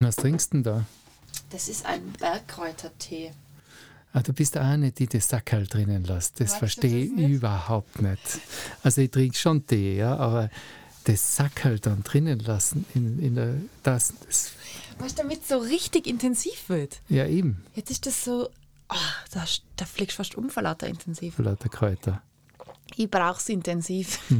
Was 0.00 0.16
trinkst 0.16 0.52
du 0.52 0.56
denn 0.58 0.62
da? 0.62 0.84
Das 1.50 1.68
ist 1.68 1.86
ein 1.86 2.12
Bergkräutertee. 2.18 3.32
Ah, 4.12 4.20
du 4.20 4.32
bist 4.32 4.54
nicht, 4.54 4.98
die 4.98 5.06
das 5.06 5.28
Sackerl 5.28 5.66
drinnen 5.66 6.04
lässt. 6.04 6.40
Das 6.40 6.52
du 6.52 6.58
verstehe 6.58 7.04
ich 7.04 7.12
überhaupt 7.12 8.00
nicht. 8.02 8.20
Also 8.82 9.00
ich 9.02 9.10
trinke 9.10 9.36
schon 9.36 9.66
Tee, 9.66 9.96
ja, 9.96 10.16
aber 10.16 10.50
das 11.04 11.36
Sackerl 11.36 11.78
dann 11.78 12.02
drinnen 12.02 12.40
lassen 12.40 12.84
in, 12.94 13.18
in 13.20 13.34
der 13.36 13.54
das, 13.82 14.12
das 14.26 14.52
Weißt 14.98 15.18
du, 15.18 15.22
damit 15.22 15.42
es 15.42 15.48
so 15.48 15.58
richtig 15.58 16.06
intensiv 16.06 16.68
wird. 16.68 17.00
ja 17.08 17.26
eben 17.26 17.62
Jetzt 17.74 17.90
ist 17.90 18.06
das 18.06 18.24
so, 18.24 18.48
ah, 18.88 18.96
da, 19.32 19.44
da 19.76 19.84
fliegst 19.84 20.14
du 20.14 20.22
fast 20.22 20.34
um 20.34 20.50
vor 20.50 20.62
lauter 20.62 20.86
intensiv. 20.86 21.34
für 21.36 21.42
lauter 21.42 21.68
Kräuter. 21.68 22.22
Ich 22.96 23.10
brauch's 23.10 23.48
intensiv. 23.48 24.18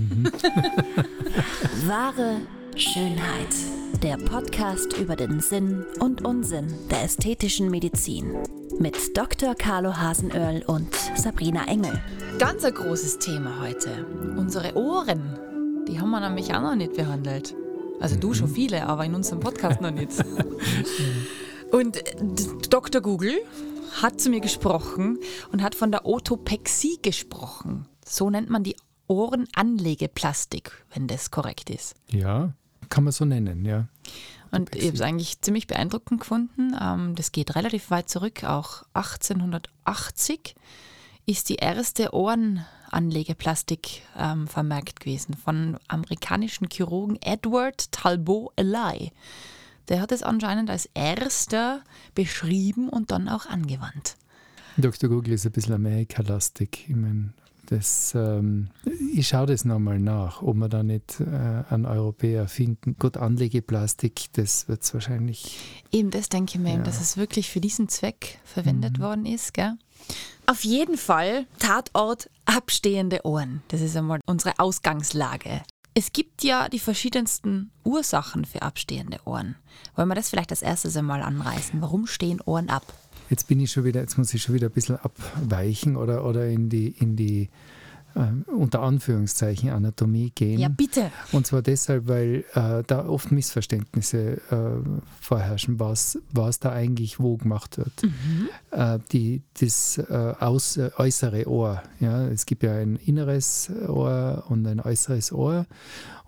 Wahre 1.87 2.41
Schönheit. 2.75 3.55
Der 4.03 4.17
Podcast 4.17 4.97
über 4.97 5.17
den 5.17 5.41
Sinn 5.41 5.85
und 6.01 6.25
Unsinn 6.25 6.73
der 6.91 7.03
ästhetischen 7.05 7.71
Medizin. 7.71 8.35
Mit 8.79 9.17
Dr. 9.17 9.55
Carlo 9.55 9.97
Hasenöhrl 9.97 10.63
und 10.67 10.95
Sabrina 11.17 11.67
Engel. 11.67 12.01
Ganz 12.39 12.65
ein 12.65 12.75
großes 12.75 13.19
Thema 13.19 13.61
heute. 13.61 14.07
Unsere 14.37 14.77
Ohren. 14.77 15.39
Die 15.89 16.01
haben 16.01 16.11
wir 16.11 16.21
nämlich 16.21 16.53
auch 16.55 16.61
noch 16.63 16.75
nicht 16.75 16.95
behandelt. 16.95 17.55
Also 18.01 18.17
du 18.17 18.35
schon 18.35 18.49
viele, 18.49 18.87
aber 18.87 19.05
in 19.05 19.15
unserem 19.15 19.41
Podcast 19.41 19.81
noch 19.81 19.91
nicht. 19.91 20.13
Und 21.73 21.97
d- 21.97 22.69
Dr. 22.71 23.01
Google 23.01 23.35
hat 24.01 24.21
zu 24.21 24.31
mir 24.31 24.41
gesprochen 24.41 25.19
und 25.51 25.63
hat 25.63 25.75
von 25.75 25.91
der 25.91 26.07
Otopexie 26.07 26.99
gesprochen. 27.03 27.87
So 28.07 28.31
nennt 28.31 28.51
man 28.51 28.63
die 28.63 28.77
Ohrenanlegeplastik, 29.09 30.71
wenn 30.95 31.09
das 31.09 31.31
korrekt 31.33 31.71
ist. 31.71 31.95
Ja, 32.11 32.53
kann 32.89 33.05
man 33.05 33.13
so 33.13 33.25
nennen, 33.25 33.65
ja. 33.65 33.89
Und 34.51 34.75
ich 34.75 34.87
habe 34.87 34.95
es 34.95 35.01
eigentlich 35.01 35.41
ziemlich 35.41 35.67
beeindruckend 35.67 36.21
gefunden. 36.21 36.75
Ähm, 36.81 37.15
das 37.15 37.33
geht 37.33 37.57
relativ 37.57 37.91
weit 37.91 38.09
zurück. 38.09 38.45
Auch 38.45 38.85
1880 38.95 40.55
ist 41.27 41.49
die 41.49 41.57
erste 41.57 42.15
Ohrenanlegeplastik 42.15 44.03
ähm, 44.17 44.47
vermerkt 44.47 45.01
gewesen 45.01 45.35
von 45.35 45.77
amerikanischen 45.89 46.69
Chirurgen 46.71 47.19
Edward 47.21 47.91
Talbot 47.91 48.53
Eli. 48.57 49.13
Der 49.89 50.01
hat 50.01 50.13
es 50.13 50.23
anscheinend 50.23 50.71
als 50.71 50.89
erster 50.95 51.83
beschrieben 52.15 52.89
und 52.89 53.11
dann 53.11 53.29
auch 53.29 53.47
angewandt. 53.47 54.17
Dr. 54.77 55.09
Google 55.09 55.35
ist 55.35 55.47
ein 55.47 55.53
bisschen 55.53 55.75
Amerikalastig. 55.75 56.87
Ich 56.89 56.97
meine, 56.97 57.33
das, 57.67 58.15
ähm, 58.15 58.69
ich 59.13 59.29
schaue 59.29 59.47
das 59.47 59.65
nochmal 59.65 59.99
nach, 59.99 60.43
ob 60.43 60.57
wir 60.57 60.69
da 60.69 60.83
nicht 60.83 61.21
äh, 61.21 61.25
einen 61.69 61.87
Europäer 61.87 62.49
finden. 62.49 62.97
Gut, 62.99 63.17
Anlegeplastik, 63.17 64.27
das 64.33 64.69
wird 64.69 64.83
es 64.83 64.95
wahrscheinlich. 64.95 65.59
Eben 65.93 66.11
das 66.11 66.29
denke 66.29 66.55
ich 66.55 66.61
mir, 66.61 66.71
eben, 66.71 66.79
Ja. 66.79 66.85
dass 66.85 67.01
es 67.01 67.17
wirklich 67.17 67.51
für 67.51 67.61
diesen 67.61 67.89
Zweck 67.89 68.39
verwendet 68.45 69.01
worden 69.01 69.27
ist. 69.27 69.55
Gell? 69.55 69.75
Auf 70.47 70.65
jeden 70.65 70.97
Fall 70.97 71.47
Tatort 71.59 72.31
abstehende 72.45 73.25
Ohren. 73.25 73.63
Das 73.69 73.81
ist 73.81 73.97
einmal 73.97 74.21
unsere 74.27 74.59
Ausgangslage. 74.59 75.63
Es 75.95 76.13
gibt 76.13 76.45
ja 76.45 76.69
die 76.69 76.79
verschiedensten 76.79 77.71
Ursachen 77.83 78.45
für 78.45 78.63
abstehende 78.63 79.19
Ohren. 79.25 79.57
Wollen 79.95 80.09
wir 80.09 80.15
das 80.15 80.29
vielleicht 80.29 80.51
als 80.51 80.61
erstes 80.63 80.97
einmal 80.97 81.23
anreißen? 81.23 81.81
Warum 81.81 82.07
stehen 82.07 82.41
Ohren 82.43 82.69
ab? 82.69 82.85
Jetzt 83.29 83.49
bin 83.49 83.61
ich 83.61 83.73
schon 83.73 83.85
wieder, 83.85 84.01
jetzt 84.01 84.19
muss 84.19 84.33
ich 84.35 84.43
schon 84.43 84.55
wieder 84.55 84.69
ein 84.69 84.73
bisschen 84.73 84.97
abweichen 84.97 85.97
oder, 85.97 86.25
oder 86.25 86.47
in 86.47 86.69
die, 86.69 86.95
in 86.99 87.17
die 87.17 87.49
äh, 88.17 88.51
unter 88.51 88.81
Anführungszeichen 88.81 89.71
Anatomie 89.71 90.33
gehen. 90.35 90.59
Ja, 90.59 90.69
bitte. 90.69 91.11
Und 91.33 91.47
zwar 91.47 91.61
deshalb, 91.63 92.09
weil 92.09 92.45
äh, 92.55 92.83
da 92.87 93.07
oft 93.07 93.31
Missverständnisse 93.31 94.41
äh, 94.51 94.89
vorherrschen, 95.21 95.79
was, 95.79 96.19
was 96.33 96.59
da 96.59 96.73
eigentlich 96.73 97.21
wo 97.21 97.37
gemacht 97.37 97.77
wird. 97.77 97.93
Äh, 98.71 98.99
die, 99.13 99.43
das 99.61 99.99
äh, 99.99 100.35
aus, 100.41 100.79
äh, 100.79 100.91
äußere 100.97 101.47
Ohr. 101.47 101.83
Ja? 102.01 102.27
Es 102.29 102.47
gibt 102.47 102.63
ja 102.63 102.73
ein 102.73 102.97
inneres 102.97 103.71
Ohr 103.87 104.45
und 104.49 104.67
ein 104.67 104.81
äußeres 104.81 105.33
Ohr. 105.33 105.67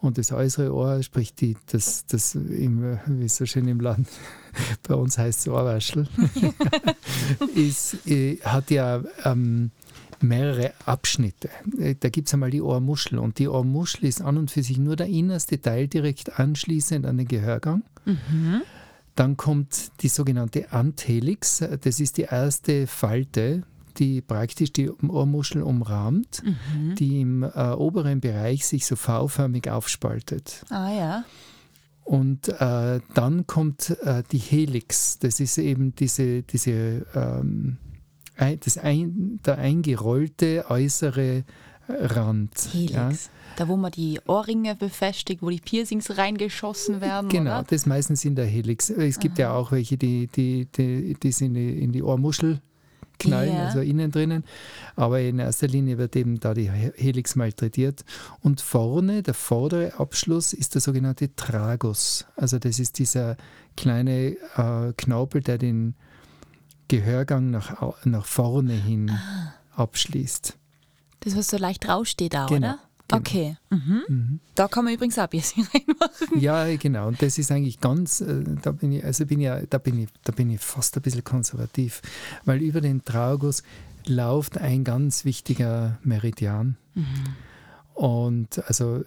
Und 0.01 0.17
das 0.19 0.31
äußere 0.31 0.73
Ohr, 0.73 1.03
sprich 1.03 1.35
die, 1.35 1.57
das, 1.73 2.07
das 2.07 2.35
im, 2.35 3.01
wie 3.07 3.25
es 3.25 3.37
so 3.37 3.47
schön 3.47 3.67
im 3.67 3.81
Land, 3.81 4.09
bei 4.87 4.95
uns 4.95 5.19
heißt 5.19 5.41
es 5.41 5.49
Ohrwaschel, 5.49 6.07
ist, 7.55 7.97
hat 8.45 8.71
ja 8.71 9.03
ähm, 9.25 9.73
mehrere 10.23 10.73
Abschnitte. 10.87 11.49
Äh, 11.79 11.95
Da 11.99 12.09
gibt 12.09 12.29
es 12.29 12.35
einmal 12.35 12.51
die 12.51 12.63
Ohrmuschel 12.63 13.19
und 13.19 13.39
die 13.39 13.49
Ohrmuschel 13.49 14.09
ist 14.09 14.23
an 14.23 14.37
und 14.37 14.51
für 14.51 14.63
sich 14.63 14.79
nur 14.79 14.97
der 14.97 15.07
innerste 15.07 15.61
Teil 15.61 15.89
direkt 15.89 16.39
anschließend 16.39 17.07
an 17.07 17.19
den 17.19 17.29
Gehörgang. 17.29 17.83
Dann 19.15 19.37
kommt 19.37 19.91
die 20.03 20.09
sogenannte 20.09 20.73
Antelix, 20.73 21.63
das 21.83 22.01
ist 22.01 22.19
die 22.19 22.23
erste 22.23 22.87
Falte, 22.87 23.65
die 23.99 24.21
praktisch 24.21 24.73
die 24.73 24.91
Ohrmuschel 24.91 25.63
umrahmt, 25.63 26.43
die 26.99 27.21
im 27.21 27.43
äh, 27.43 27.49
oberen 27.73 28.21
Bereich 28.21 28.65
sich 28.65 28.87
so 28.87 28.95
V-förmig 28.95 29.69
aufspaltet. 29.69 30.65
Ah 30.71 30.93
ja. 30.93 31.25
Und 32.05 32.49
äh, 32.49 33.01
dann 33.13 33.47
kommt 33.47 33.91
äh, 34.03 34.23
die 34.33 34.39
Helix. 34.39 35.19
Das 35.19 35.41
ist 35.41 35.59
eben 35.59 35.95
diese, 35.97 36.43
diese 36.43 37.05
ähm, 37.15 37.77
das 38.39 38.79
ein, 38.79 39.41
der 39.45 39.59
eingerollte 39.59 40.65
äußere 40.69 41.45
Rand. 41.89 42.53
Ja? 42.73 43.09
Helix. 43.09 43.31
Da, 43.57 43.67
wo 43.67 43.77
man 43.77 43.91
die 43.91 44.21
Ohrringe 44.27 44.77
befestigt, 44.77 45.43
wo 45.43 45.51
die 45.51 45.59
Piercings 45.61 46.17
reingeschossen 46.17 47.01
werden. 47.01 47.29
Genau, 47.29 47.59
Oder? 47.59 47.67
das 47.71 47.87
meistens 47.87 48.25
in 48.25 48.37
der 48.37 48.47
Helix. 48.47 48.89
Es 48.89 49.19
gibt 49.19 49.39
ja 49.39 49.53
auch 49.53 49.73
welche, 49.73 49.97
die, 49.97 50.29
die, 50.29 50.67
die, 50.67 51.15
die 51.21 51.33
sind 51.33 51.57
in 51.57 51.91
die, 51.91 52.03
Ohrmuschel 52.03 52.61
knallen, 53.19 53.53
Ja. 53.53 53.67
also 53.67 53.81
innen 53.81 54.13
drinnen. 54.13 54.45
Aber 54.95 55.21
in 55.21 55.41
erster 55.41 55.67
Linie 55.67 55.99
wird 55.99 56.15
eben 56.15 56.39
da 56.39 56.55
die 56.55 56.71
He- 56.71 56.93
Helix 56.95 57.35
malträtiert. 57.35 58.05
Und 58.43 58.61
vorne, 58.61 59.25
der 59.25 59.35
vordere 59.35 59.99
Abschluss, 59.99 60.53
ist 60.53 60.75
der 60.77 60.81
sogenannte 60.81 61.35
Tragus. 61.35 62.27
Also 62.37 62.61
das 62.61 62.79
ist 62.79 63.01
dieser 63.01 63.37
kleine 63.77 64.37
äh, 64.57 64.93
Knorpel, 64.97 65.41
der 65.41 65.59
den 65.59 65.95
Gehörgang 66.89 67.51
nach, 67.51 68.05
nach 68.05 68.25
vorne 68.25 68.73
hin 68.75 69.11
Ah. 69.11 69.55
abschließt. 69.77 70.57
Das, 71.21 71.37
was 71.37 71.49
so 71.49 71.57
leicht 71.59 71.89
raussteht 71.89 72.35
da, 72.35 72.47
Genau, 72.47 72.57
oder? 72.59 72.71
genau. 72.71 72.83
Okay. 73.11 73.57
Mhm. 73.71 74.39
Da 74.55 74.69
kann 74.69 74.85
man 74.85 74.93
übrigens 74.95 75.19
auch 75.19 75.31
Piercing 75.31 75.67
reinmachen. 75.75 76.41
Ja, 76.41 76.77
genau. 76.77 77.09
Und 77.09 77.23
das 77.23 77.39
ist 77.39 77.51
eigentlich 77.51 77.81
ganz, 77.81 78.21
äh, 78.21 78.45
da 78.63 78.73
bin 78.73 78.93
ich, 78.93 79.03
also 79.05 79.25
bin 79.25 79.41
ich, 79.41 79.47
ja- 79.47 79.63
da 79.63 79.79
bin 79.79 79.99
ich, 80.03 80.09
da 80.25 80.33
bin 80.33 80.51
ich 80.51 80.61
fast 80.61 80.95
ein 80.97 81.03
bisschen 81.03 81.25
konservativ, 81.25 82.03
weil 82.45 82.61
über 82.61 82.81
den 82.83 83.05
Tragus 83.05 83.63
läuft 84.07 84.59
ein 84.59 84.85
ganz 84.85 85.25
wichtiger 85.25 85.99
Meridian. 86.03 86.77
Und 87.95 88.63
also 88.69 89.03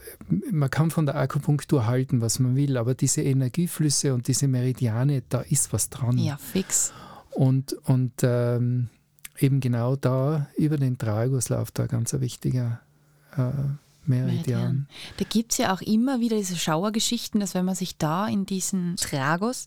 man 0.51 0.69
kann 0.69 0.91
von 0.91 1.05
der 1.05 1.15
Akupunktur 1.15 1.85
halten, 1.87 2.19
was 2.21 2.39
man 2.39 2.55
will, 2.55 2.77
aber 2.77 2.93
diese 2.93 3.21
Energieflüsse 3.21 4.13
und 4.13 4.27
diese 4.27 4.47
Meridiane, 4.47 5.23
da 5.29 5.41
ist 5.41 5.71
was 5.73 5.89
dran. 5.89 6.17
Ja, 6.17 6.37
fix. 6.37 6.91
Und, 7.31 7.73
und 7.73 8.13
ähm, 8.23 8.89
eben 9.39 9.59
genau 9.59 9.95
da 9.95 10.47
über 10.57 10.77
den 10.77 10.97
Tragus 10.97 11.49
läuft 11.49 11.79
da 11.79 11.87
ganz 11.87 12.13
ein 12.13 12.21
wichtiger 12.21 12.81
äh, 13.37 13.51
Meridian. 14.05 14.33
Meridian. 14.35 14.87
Da 15.17 15.25
gibt 15.29 15.51
es 15.51 15.57
ja 15.59 15.73
auch 15.73 15.81
immer 15.81 16.19
wieder 16.19 16.35
diese 16.37 16.55
Schauergeschichten, 16.57 17.39
dass 17.39 17.53
wenn 17.53 17.65
man 17.65 17.75
sich 17.75 17.97
da 17.97 18.27
in 18.27 18.45
diesen 18.45 18.95
Tragus 18.95 19.65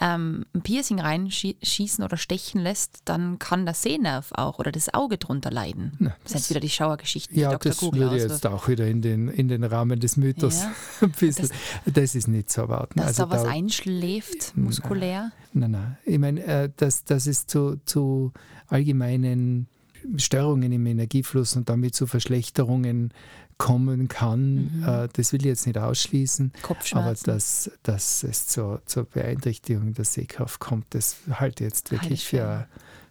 ähm, 0.00 0.44
ein 0.54 0.62
Piercing 0.62 1.00
reinschießen 1.00 2.02
oder 2.04 2.16
stechen 2.16 2.60
lässt, 2.60 2.98
dann 3.04 3.38
kann 3.38 3.64
der 3.64 3.74
Sehnerv 3.74 4.32
auch 4.32 4.58
oder 4.58 4.72
das 4.72 4.92
Auge 4.92 5.18
drunter 5.18 5.50
leiden. 5.50 5.92
Na, 5.98 6.16
das 6.24 6.32
sind 6.32 6.40
jetzt 6.40 6.50
wieder 6.50 6.60
die 6.60 6.68
Schauergeschichten, 6.70 7.34
die 7.34 7.40
Ja, 7.42 7.52
Dr. 7.52 7.70
das 7.70 7.78
Google 7.78 8.00
würde 8.00 8.14
auswirft. 8.16 8.32
jetzt 8.44 8.46
auch 8.46 8.68
wieder 8.68 8.86
in 8.88 9.02
den, 9.02 9.28
in 9.28 9.48
den 9.48 9.62
Rahmen 9.64 10.00
des 10.00 10.16
Mythos 10.16 10.62
Ja. 10.62 10.72
ein 11.02 11.12
bisschen. 11.12 11.48
Das, 11.86 12.14
ist 12.14 12.26
nicht 12.28 12.50
zu 12.50 12.62
erwarten. 12.62 12.98
Dass 12.98 13.06
Also 13.08 13.24
da 13.24 13.30
was 13.30 13.42
da- 13.44 13.50
einschläft, 13.50 14.56
muskulär. 14.56 15.30
Nein, 15.52 15.70
nein. 15.70 15.96
Ich 16.04 16.18
meine, 16.18 16.42
äh, 16.44 16.70
dass, 16.76 17.04
dass 17.04 17.26
es 17.26 17.46
zu, 17.46 17.76
zu 17.84 18.32
allgemeinen 18.66 19.68
Störungen 20.16 20.70
im 20.72 20.86
Energiefluss 20.86 21.56
und 21.56 21.68
damit 21.68 21.94
zu 21.94 22.06
Verschlechterungen 22.06 23.12
kommen 23.58 24.08
kann, 24.08 24.84
äh, 24.86 25.08
das 25.12 25.32
will 25.32 25.40
ich 25.40 25.46
jetzt 25.46 25.66
nicht 25.66 25.78
ausschließen. 25.78 26.52
Aber 26.92 27.14
dass, 27.14 27.70
dass 27.82 28.22
es 28.22 28.46
zur, 28.48 28.82
zur 28.86 29.04
Beeinträchtigung 29.04 29.94
der 29.94 30.04
Sehkraft 30.04 30.60
kommt, 30.60 30.86
das 30.90 31.16
halte 31.30 31.64
ich 31.64 31.70
jetzt 31.70 31.90
wirklich 31.90 32.12
ich 32.12 32.26
für 32.26 32.66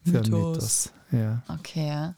für, 0.06 0.21
Mythos. 0.21 0.31
Mythos. 0.31 0.94
Ja. 1.12 1.44
Okay, 1.47 1.88
ja. 1.88 2.15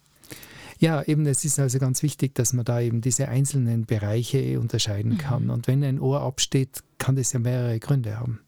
Ja, 0.79 1.01
eben, 1.03 1.25
es 1.25 1.44
ist 1.44 1.57
also 1.57 1.79
ganz 1.79 2.03
wichtig, 2.03 2.35
dass 2.35 2.53
man 2.53 2.63
da 2.63 2.79
eben 2.79 3.01
diese 3.01 3.29
einzelnen 3.29 3.85
Bereiche 3.85 4.59
unterscheiden 4.59 5.18
kann. 5.18 5.50
Und 5.50 5.65
wenn 5.65 5.83
ein 5.83 6.00
Ohr 6.00 6.21
absteht, 6.21 6.83
kann 7.00 7.15
das 7.15 7.33
ja 7.33 7.39
mehrere 7.39 7.79
Gründe 7.79 8.19
haben. 8.19 8.41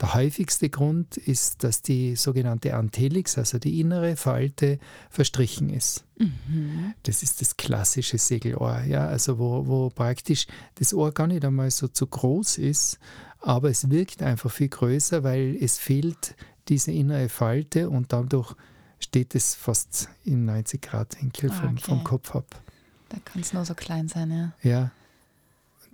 Der 0.00 0.14
häufigste 0.14 0.68
Grund 0.68 1.16
ist, 1.16 1.64
dass 1.64 1.82
die 1.82 2.16
sogenannte 2.16 2.74
Antelix, 2.74 3.38
also 3.38 3.58
die 3.58 3.80
innere 3.80 4.16
Falte, 4.16 4.78
verstrichen 5.10 5.70
ist. 5.70 6.04
Mhm. 6.18 6.94
Das 7.02 7.22
ist 7.22 7.40
das 7.40 7.56
klassische 7.56 8.18
Segelohr, 8.18 8.82
ja, 8.82 9.06
also 9.06 9.38
wo, 9.38 9.66
wo 9.66 9.90
praktisch 9.90 10.46
das 10.76 10.92
Ohr 10.94 11.12
gar 11.12 11.26
nicht 11.26 11.44
einmal 11.44 11.70
so 11.70 11.88
zu 11.88 12.06
groß 12.06 12.58
ist, 12.58 12.98
aber 13.40 13.70
es 13.70 13.88
wirkt 13.90 14.22
einfach 14.22 14.50
viel 14.50 14.68
größer, 14.68 15.22
weil 15.24 15.56
es 15.60 15.78
fehlt 15.78 16.34
diese 16.68 16.92
innere 16.92 17.28
Falte 17.28 17.88
und 17.88 18.12
dadurch 18.12 18.54
steht 18.98 19.34
es 19.34 19.54
fast 19.54 20.08
in 20.24 20.44
90 20.44 20.82
Grad 20.82 21.20
Winkel 21.20 21.50
vom, 21.50 21.70
okay. 21.70 21.80
vom 21.80 22.04
Kopf 22.04 22.36
ab. 22.36 22.62
Da 23.08 23.18
kann 23.24 23.42
es 23.42 23.52
nur 23.52 23.64
so 23.64 23.74
klein 23.74 24.08
sein, 24.08 24.30
ja. 24.30 24.52
Ja, 24.62 24.90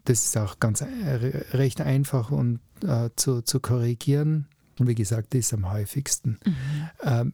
das 0.09 0.25
ist 0.25 0.37
auch 0.37 0.59
ganz 0.61 0.81
äh, 0.81 0.87
recht 1.53 1.81
einfach 1.81 2.31
und 2.31 2.61
äh, 2.83 3.11
zu, 3.17 3.43
zu 3.43 3.61
korrigieren. 3.61 4.47
Und 4.79 4.89
wie 4.89 4.95
gesagt, 4.95 5.35
das 5.35 5.41
ist 5.41 5.55
am 5.55 5.71
häufigsten. 5.71 6.39
Mhm. 6.45 6.55
Ähm, 7.03 7.33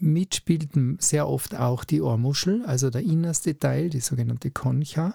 mitspielt 0.00 0.70
sehr 0.98 1.28
oft 1.28 1.56
auch 1.56 1.84
die 1.84 2.00
Ohrmuschel, 2.00 2.64
also 2.64 2.90
der 2.90 3.02
innerste 3.02 3.58
Teil, 3.58 3.90
die 3.90 4.00
sogenannte 4.00 4.50
Concha, 4.50 5.14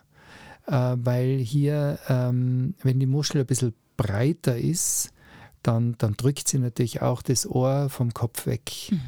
äh, 0.67 0.95
weil 0.97 1.37
hier, 1.37 1.99
ähm, 2.09 2.75
wenn 2.83 2.99
die 2.99 3.05
Muschel 3.05 3.41
ein 3.41 3.47
bisschen 3.47 3.73
breiter 3.95 4.57
ist, 4.57 5.13
dann, 5.61 5.95
dann 5.97 6.15
drückt 6.15 6.47
sie 6.47 6.59
natürlich 6.59 7.01
auch 7.01 7.21
das 7.21 7.47
Ohr 7.47 7.89
vom 7.89 8.13
Kopf 8.13 8.45
weg. 8.45 8.71
Mhm. 8.91 8.99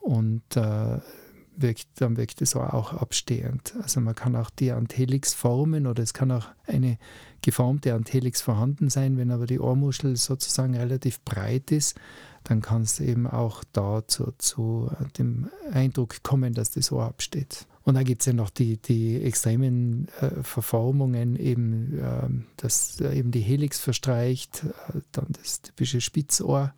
Und 0.00 0.56
äh, 0.56 1.00
wirkt, 1.56 1.88
dann 1.96 2.16
wirkt 2.16 2.42
es 2.42 2.54
auch 2.56 2.92
abstehend. 2.92 3.74
Also 3.82 4.00
man 4.00 4.14
kann 4.14 4.36
auch 4.36 4.50
die 4.50 4.72
Antelix 4.72 5.34
formen 5.34 5.86
oder 5.86 6.02
es 6.02 6.14
kann 6.14 6.30
auch 6.30 6.46
eine 6.66 6.98
geformte 7.42 7.94
Antelix 7.94 8.42
vorhanden 8.42 8.90
sein, 8.90 9.16
wenn 9.16 9.30
aber 9.30 9.46
die 9.46 9.60
Ohrmuschel 9.60 10.16
sozusagen 10.16 10.76
relativ 10.76 11.20
breit 11.20 11.70
ist, 11.70 11.96
dann 12.44 12.62
kann 12.62 12.82
es 12.82 13.00
eben 13.00 13.26
auch 13.26 13.64
da 13.72 14.06
zu, 14.06 14.32
zu 14.38 14.90
dem 15.18 15.48
Eindruck 15.72 16.22
kommen, 16.22 16.54
dass 16.54 16.70
das 16.70 16.92
Ohr 16.92 17.04
absteht. 17.04 17.66
Und 17.82 17.94
dann 17.94 18.04
gibt 18.04 18.22
es 18.22 18.26
ja 18.26 18.32
noch 18.32 18.50
die, 18.50 18.78
die 18.78 19.22
extremen 19.22 20.08
äh, 20.20 20.42
Verformungen, 20.42 21.36
eben, 21.36 21.98
äh, 21.98 22.28
dass 22.56 23.00
äh, 23.00 23.16
eben 23.16 23.30
die 23.30 23.40
Helix 23.40 23.78
verstreicht, 23.78 24.64
äh, 24.64 25.00
dann 25.12 25.26
das 25.30 25.62
typische 25.62 26.00
Spitzohr 26.00 26.74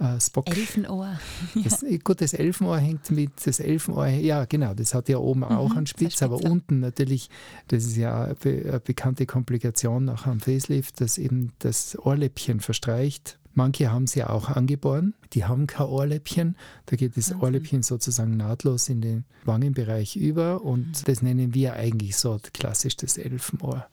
äh, 0.00 0.20
Spock. 0.20 0.48
Elfenohr. 0.48 1.18
Das, 1.62 1.84
gut, 2.04 2.20
das 2.20 2.32
Elfenohr 2.32 2.78
hängt 2.78 3.10
mit, 3.10 3.32
das 3.44 3.60
Elfenohr, 3.60 4.06
ja 4.06 4.44
genau, 4.46 4.74
das 4.74 4.94
hat 4.94 5.08
ja 5.08 5.18
oben 5.18 5.40
mhm, 5.40 5.46
auch 5.46 5.76
einen 5.76 5.86
Spitz, 5.86 6.22
aber 6.22 6.36
unten 6.36 6.80
natürlich, 6.80 7.28
das 7.68 7.84
ist 7.84 7.96
ja 7.96 8.24
eine, 8.24 8.36
eine 8.44 8.80
bekannte 8.80 9.26
Komplikation 9.26 10.04
nach 10.04 10.26
einem 10.26 10.40
Facelift, 10.40 11.00
dass 11.00 11.18
eben 11.18 11.52
das 11.58 11.98
Ohrläppchen 11.98 12.60
verstreicht. 12.60 13.38
Manche 13.52 13.90
haben 13.90 14.06
sie 14.06 14.24
auch 14.24 14.48
angeboren, 14.48 15.14
die 15.32 15.44
haben 15.44 15.66
kein 15.66 15.86
Ohrläppchen. 15.86 16.56
Da 16.86 16.96
geht 16.96 17.16
das 17.16 17.30
Wahnsinn. 17.30 17.42
Ohrläppchen 17.42 17.82
sozusagen 17.82 18.36
nahtlos 18.36 18.88
in 18.88 19.00
den 19.00 19.24
Wangenbereich 19.44 20.16
über 20.16 20.62
und 20.62 20.86
mhm. 20.86 21.04
das 21.04 21.20
nennen 21.20 21.52
wir 21.52 21.74
eigentlich 21.74 22.16
so 22.16 22.38
klassisch 22.52 22.96
das 22.96 23.18
Elfenohr. 23.18 23.86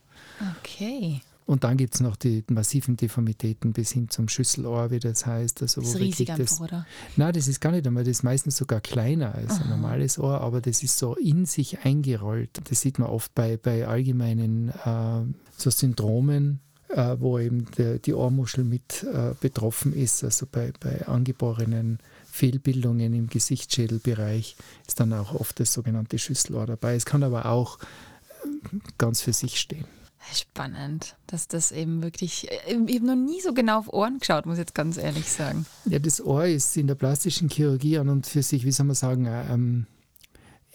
Okay. 0.60 1.22
Und 1.48 1.64
dann 1.64 1.78
gibt 1.78 1.96
es 1.96 2.02
noch 2.02 2.18
die 2.18 2.44
massiven 2.50 2.98
Deformitäten 2.98 3.72
bis 3.72 3.94
hin 3.94 4.10
zum 4.10 4.28
Schüsselohr, 4.28 4.92
wie 4.92 5.00
das 5.00 5.26
heißt. 5.26 5.62
Also, 5.62 5.80
das 5.80 5.92
ist 5.92 6.00
riesig 6.00 6.28
das, 6.28 6.40
einfach, 6.40 6.60
oder? 6.60 6.86
Nein, 7.16 7.32
das 7.32 7.48
ist 7.48 7.62
gar 7.62 7.72
nicht 7.72 7.88
einmal. 7.88 8.04
Das 8.04 8.12
ist 8.12 8.24
meistens 8.24 8.58
sogar 8.58 8.82
kleiner 8.82 9.34
als 9.34 9.52
Aha. 9.52 9.64
ein 9.64 9.70
normales 9.70 10.20
Ohr, 10.20 10.42
aber 10.42 10.60
das 10.60 10.84
ist 10.84 10.98
so 10.98 11.16
in 11.16 11.46
sich 11.46 11.86
eingerollt. 11.86 12.60
Das 12.66 12.82
sieht 12.82 13.00
man 13.00 13.08
oft 13.08 13.34
bei, 13.34 13.56
bei 13.56 13.88
allgemeinen 13.88 14.70
äh, 14.70 15.22
so 15.56 15.70
Syndromen, 15.70 16.60
äh, 16.90 17.16
wo 17.18 17.40
eben 17.40 17.72
der, 17.78 18.00
die 18.00 18.14
Ohrmuschel 18.14 18.66
mit 18.66 19.04
äh, 19.04 19.34
betroffen 19.40 19.94
ist. 19.94 20.26
Also 20.26 20.48
bei, 20.52 20.74
bei 20.82 21.08
angeborenen 21.08 22.00
Fehlbildungen 22.30 23.14
im 23.14 23.28
Gesichtsschädelbereich 23.28 24.58
ist 24.86 25.00
dann 25.00 25.14
auch 25.14 25.34
oft 25.34 25.62
das 25.62 25.72
sogenannte 25.72 26.20
Schüsselohr 26.20 26.66
dabei. 26.66 26.96
Es 26.96 27.06
kann 27.06 27.24
aber 27.24 27.46
auch 27.46 27.80
äh, 27.80 28.78
ganz 28.98 29.22
für 29.22 29.32
sich 29.32 29.62
stehen. 29.62 29.86
Spannend, 30.34 31.16
dass 31.28 31.48
das 31.48 31.72
eben 31.72 32.04
wirklich, 32.04 32.52
äh, 32.52 32.78
ich 32.88 32.96
habe 32.98 33.06
noch 33.06 33.16
nie 33.16 33.42
so 33.42 33.54
genau 33.54 33.80
auf 33.80 33.94
Ohren 33.94 34.20
geschaut, 34.20 34.46
muss 34.46 34.56
ich 34.56 34.62
jetzt 34.62 34.76
ganz 34.76 34.98
ehrlich 34.98 35.30
sagen. 35.30 35.66
Ja, 35.86 36.00
das 36.00 36.24
Ohr 36.24 36.46
ist 36.46 36.76
in 36.78 36.88
der 36.88 36.96
plastischen 36.96 37.50
Chirurgie 37.50 37.98
an 37.98 38.10
und 38.10 38.28
für 38.28 38.44
sich, 38.44 38.66
wie 38.66 38.72
soll 38.72 38.86
man 38.86 38.96
sagen, 38.96 39.26
äh, 39.26 39.54
ähm, 39.54 39.88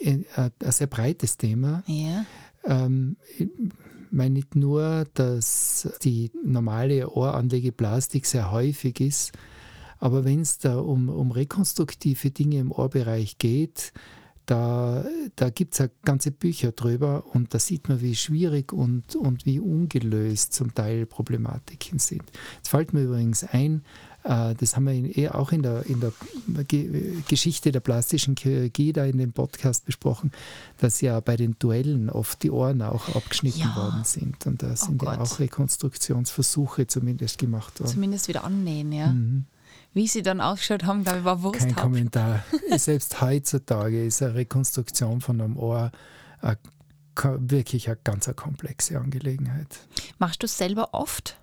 ein, 0.04 0.24
ein 0.36 0.72
sehr 0.72 0.86
breites 0.86 1.36
Thema. 1.36 1.82
Ja. 1.86 2.24
Ähm, 2.64 3.16
ich 3.38 3.48
meine 4.10 4.34
nicht 4.34 4.54
nur, 4.56 5.06
dass 5.14 5.88
die 6.02 6.30
normale 6.44 7.10
Ohranlegeplastik 7.10 8.26
sehr 8.26 8.50
häufig 8.50 9.00
ist, 9.00 9.32
aber 9.98 10.24
wenn 10.24 10.40
es 10.40 10.58
da 10.58 10.78
um, 10.78 11.08
um 11.08 11.30
rekonstruktive 11.30 12.30
Dinge 12.30 12.58
im 12.58 12.72
Ohrbereich 12.72 13.38
geht, 13.38 13.92
da, 14.46 15.04
da 15.36 15.50
gibt 15.50 15.74
es 15.74 15.78
ja 15.78 15.88
ganze 16.04 16.30
Bücher 16.30 16.72
drüber 16.72 17.24
und 17.32 17.54
da 17.54 17.58
sieht 17.58 17.88
man, 17.88 18.00
wie 18.00 18.16
schwierig 18.16 18.72
und, 18.72 19.14
und 19.16 19.46
wie 19.46 19.60
ungelöst 19.60 20.52
zum 20.52 20.74
Teil 20.74 21.06
Problematiken 21.06 21.98
sind. 21.98 22.24
Jetzt 22.56 22.68
fällt 22.68 22.92
mir 22.92 23.02
übrigens 23.02 23.44
ein, 23.44 23.82
äh, 24.24 24.54
das 24.54 24.76
haben 24.76 24.86
wir 24.86 24.92
in, 24.92 25.06
eh 25.18 25.28
auch 25.28 25.52
in 25.52 25.62
der, 25.62 25.86
in 25.86 26.00
der 26.00 26.12
Geschichte 27.28 27.72
der 27.72 27.80
plastischen 27.80 28.36
Chirurgie 28.36 28.92
da 28.92 29.04
in 29.04 29.18
dem 29.18 29.32
Podcast 29.32 29.84
besprochen, 29.84 30.32
dass 30.78 31.00
ja 31.00 31.20
bei 31.20 31.36
den 31.36 31.56
Duellen 31.58 32.10
oft 32.10 32.42
die 32.42 32.50
Ohren 32.50 32.82
auch 32.82 33.14
abgeschnitten 33.14 33.60
ja. 33.60 33.76
worden 33.76 34.04
sind. 34.04 34.46
Und 34.46 34.62
da 34.62 34.74
sind 34.76 35.02
oh 35.02 35.06
ja 35.06 35.20
auch 35.20 35.38
Rekonstruktionsversuche 35.38 36.86
zumindest 36.86 37.38
gemacht 37.38 37.80
worden. 37.80 37.90
Zumindest 37.90 38.28
wieder 38.28 38.44
annähen, 38.44 38.92
ja. 38.92 39.08
Mhm. 39.08 39.46
Wie 39.94 40.08
sie 40.08 40.22
dann 40.22 40.40
ausgeschaut 40.40 40.84
haben, 40.84 41.04
glaube 41.04 41.18
ich, 41.18 41.24
war 41.24 41.42
Wurst. 41.42 41.60
Kein 41.60 41.74
Kommentar. 41.74 42.44
Selbst 42.76 43.20
heutzutage 43.20 44.04
ist 44.04 44.22
eine 44.22 44.34
Rekonstruktion 44.34 45.20
von 45.20 45.40
einem 45.40 45.56
Ohr 45.58 45.92
eine, 46.40 46.58
wirklich 47.14 47.88
eine 47.88 47.98
ganz 48.02 48.26
eine 48.26 48.34
komplexe 48.34 48.98
Angelegenheit. 48.98 49.80
Machst 50.18 50.42
du 50.42 50.46
es 50.46 50.56
selber 50.56 50.94
oft? 50.94 51.38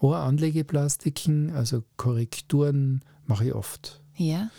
Ohranlegeplastiken, 0.00 1.52
also 1.54 1.82
Korrekturen 1.96 3.02
mache 3.26 3.46
ich 3.46 3.54
oft. 3.54 4.00
Ja. 4.14 4.50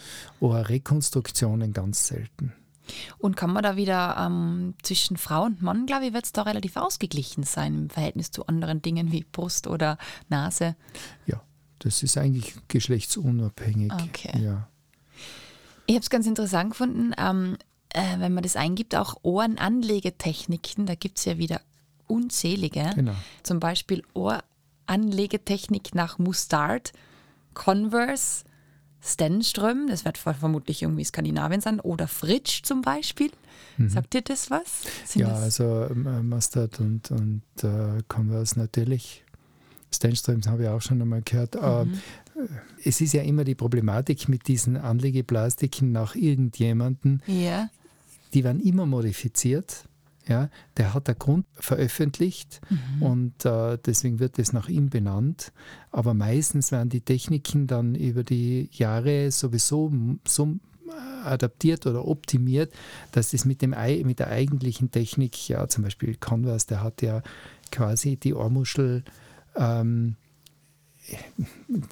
Ohrrekonstruktionen 0.41 1.71
ganz 1.73 2.07
selten. 2.07 2.53
Und 3.17 3.37
kann 3.37 3.53
man 3.53 3.63
da 3.63 3.75
wieder 3.75 4.17
ähm, 4.19 4.73
zwischen 4.81 5.15
Frau 5.15 5.43
und 5.43 5.61
Mann, 5.61 5.85
glaube 5.85 6.07
ich, 6.07 6.13
wird 6.13 6.25
es 6.25 6.31
da 6.31 6.41
relativ 6.41 6.75
ausgeglichen 6.75 7.43
sein 7.43 7.75
im 7.75 7.89
Verhältnis 7.89 8.31
zu 8.31 8.47
anderen 8.47 8.81
Dingen 8.81 9.11
wie 9.11 9.25
Brust 9.31 9.67
oder 9.67 9.97
Nase? 10.27 10.75
Ja, 11.27 11.41
das 11.79 12.03
ist 12.03 12.17
eigentlich 12.17 12.55
geschlechtsunabhängig. 12.67 13.91
Okay. 13.91 14.41
Ja. 14.41 14.67
Ich 15.85 15.95
habe 15.95 16.03
es 16.03 16.09
ganz 16.09 16.27
interessant 16.27 16.71
gefunden, 16.71 17.13
ähm, 17.17 17.57
äh, 17.89 18.19
wenn 18.19 18.33
man 18.33 18.43
das 18.43 18.55
eingibt, 18.55 18.95
auch 18.95 19.15
Ohrenanlegetechniken, 19.23 20.85
da 20.85 20.95
gibt 20.95 21.17
es 21.17 21.25
ja 21.25 21.37
wieder 21.37 21.61
unzählige. 22.07 22.91
Genau. 22.95 23.15
Zum 23.43 23.59
Beispiel 23.59 24.03
Ohranlegetechnik 24.13 25.95
nach 25.95 26.19
Mustard, 26.19 26.93
Converse, 27.53 28.43
Stenström, 29.01 29.87
das 29.87 30.05
wird 30.05 30.17
vermutlich 30.17 30.81
irgendwie 30.81 31.05
Skandinavien 31.05 31.61
sein, 31.61 31.79
oder 31.79 32.07
Fritsch 32.07 32.63
zum 32.63 32.81
Beispiel. 32.81 33.31
Mhm. 33.77 33.89
Sagt 33.89 34.13
dir 34.13 34.21
das 34.21 34.51
was? 34.51 34.83
Sind 35.05 35.21
ja, 35.21 35.29
das 35.29 35.41
also 35.41 35.87
ähm, 35.89 36.29
Mustard 36.29 36.79
und, 36.79 37.09
und 37.11 37.43
äh, 37.63 38.03
Converse 38.07 38.59
natürlich. 38.59 39.23
Stanströms 39.91 40.47
habe 40.47 40.63
ich 40.63 40.69
auch 40.69 40.81
schon 40.81 41.01
einmal 41.01 41.21
gehört. 41.21 41.55
Mhm. 41.55 41.99
Es 42.83 43.01
ist 43.01 43.13
ja 43.13 43.21
immer 43.23 43.43
die 43.43 43.55
Problematik 43.55 44.29
mit 44.29 44.47
diesen 44.47 44.77
Anlegeplastiken 44.77 45.91
nach 45.91 46.15
irgendjemanden. 46.15 47.21
Ja. 47.27 47.69
Die 48.33 48.43
werden 48.43 48.61
immer 48.61 48.85
modifiziert. 48.85 49.85
Ja, 50.27 50.49
der 50.77 50.93
hat 50.93 51.07
der 51.07 51.15
Grund 51.15 51.47
veröffentlicht 51.55 52.61
mhm. 52.69 53.01
und 53.01 53.45
äh, 53.45 53.79
deswegen 53.83 54.19
wird 54.19 54.37
es 54.37 54.53
nach 54.53 54.69
ihm 54.69 54.91
benannt. 54.91 55.51
Aber 55.89 56.13
meistens 56.13 56.71
werden 56.71 56.89
die 56.89 57.01
Techniken 57.01 57.65
dann 57.65 57.95
über 57.95 58.23
die 58.23 58.69
Jahre 58.71 59.31
sowieso 59.31 59.91
so 60.27 60.59
adaptiert 61.23 61.87
oder 61.87 62.07
optimiert, 62.07 62.71
dass 63.11 63.31
das 63.31 63.45
mit, 63.45 63.61
dem, 63.61 63.75
mit 64.03 64.19
der 64.19 64.27
eigentlichen 64.27 64.91
Technik, 64.91 65.49
ja 65.49 65.67
zum 65.67 65.83
Beispiel 65.83 66.15
Converse, 66.15 66.67
der 66.67 66.83
hat 66.83 67.01
ja 67.01 67.21
quasi 67.71 68.15
die 68.17 68.33
Ohrmuschel 68.33 69.03
ähm, 69.55 70.15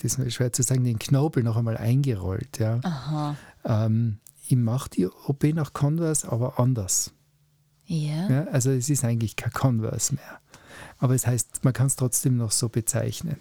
das 0.01 0.15
ist 0.15 0.33
schwer 0.33 0.53
zu 0.53 0.63
sagen, 0.63 0.83
den 0.83 0.99
Knobel 0.99 1.43
noch 1.43 1.57
einmal 1.57 1.77
eingerollt. 1.77 2.59
Ja. 2.59 3.35
Ähm, 3.63 4.19
ich 4.47 4.55
mache 4.55 4.89
die 4.89 5.07
OP 5.07 5.43
nach 5.53 5.73
Converse, 5.73 6.31
aber 6.31 6.59
anders. 6.59 7.11
Yeah. 7.89 8.29
Ja. 8.29 8.43
Also 8.51 8.71
es 8.71 8.89
ist 8.89 9.03
eigentlich 9.03 9.35
kein 9.35 9.51
Converse 9.51 10.15
mehr. 10.15 10.39
Aber 10.99 11.15
es 11.15 11.27
heißt, 11.27 11.63
man 11.63 11.73
kann 11.73 11.87
es 11.87 11.95
trotzdem 11.95 12.37
noch 12.37 12.51
so 12.51 12.69
bezeichnen. 12.69 13.37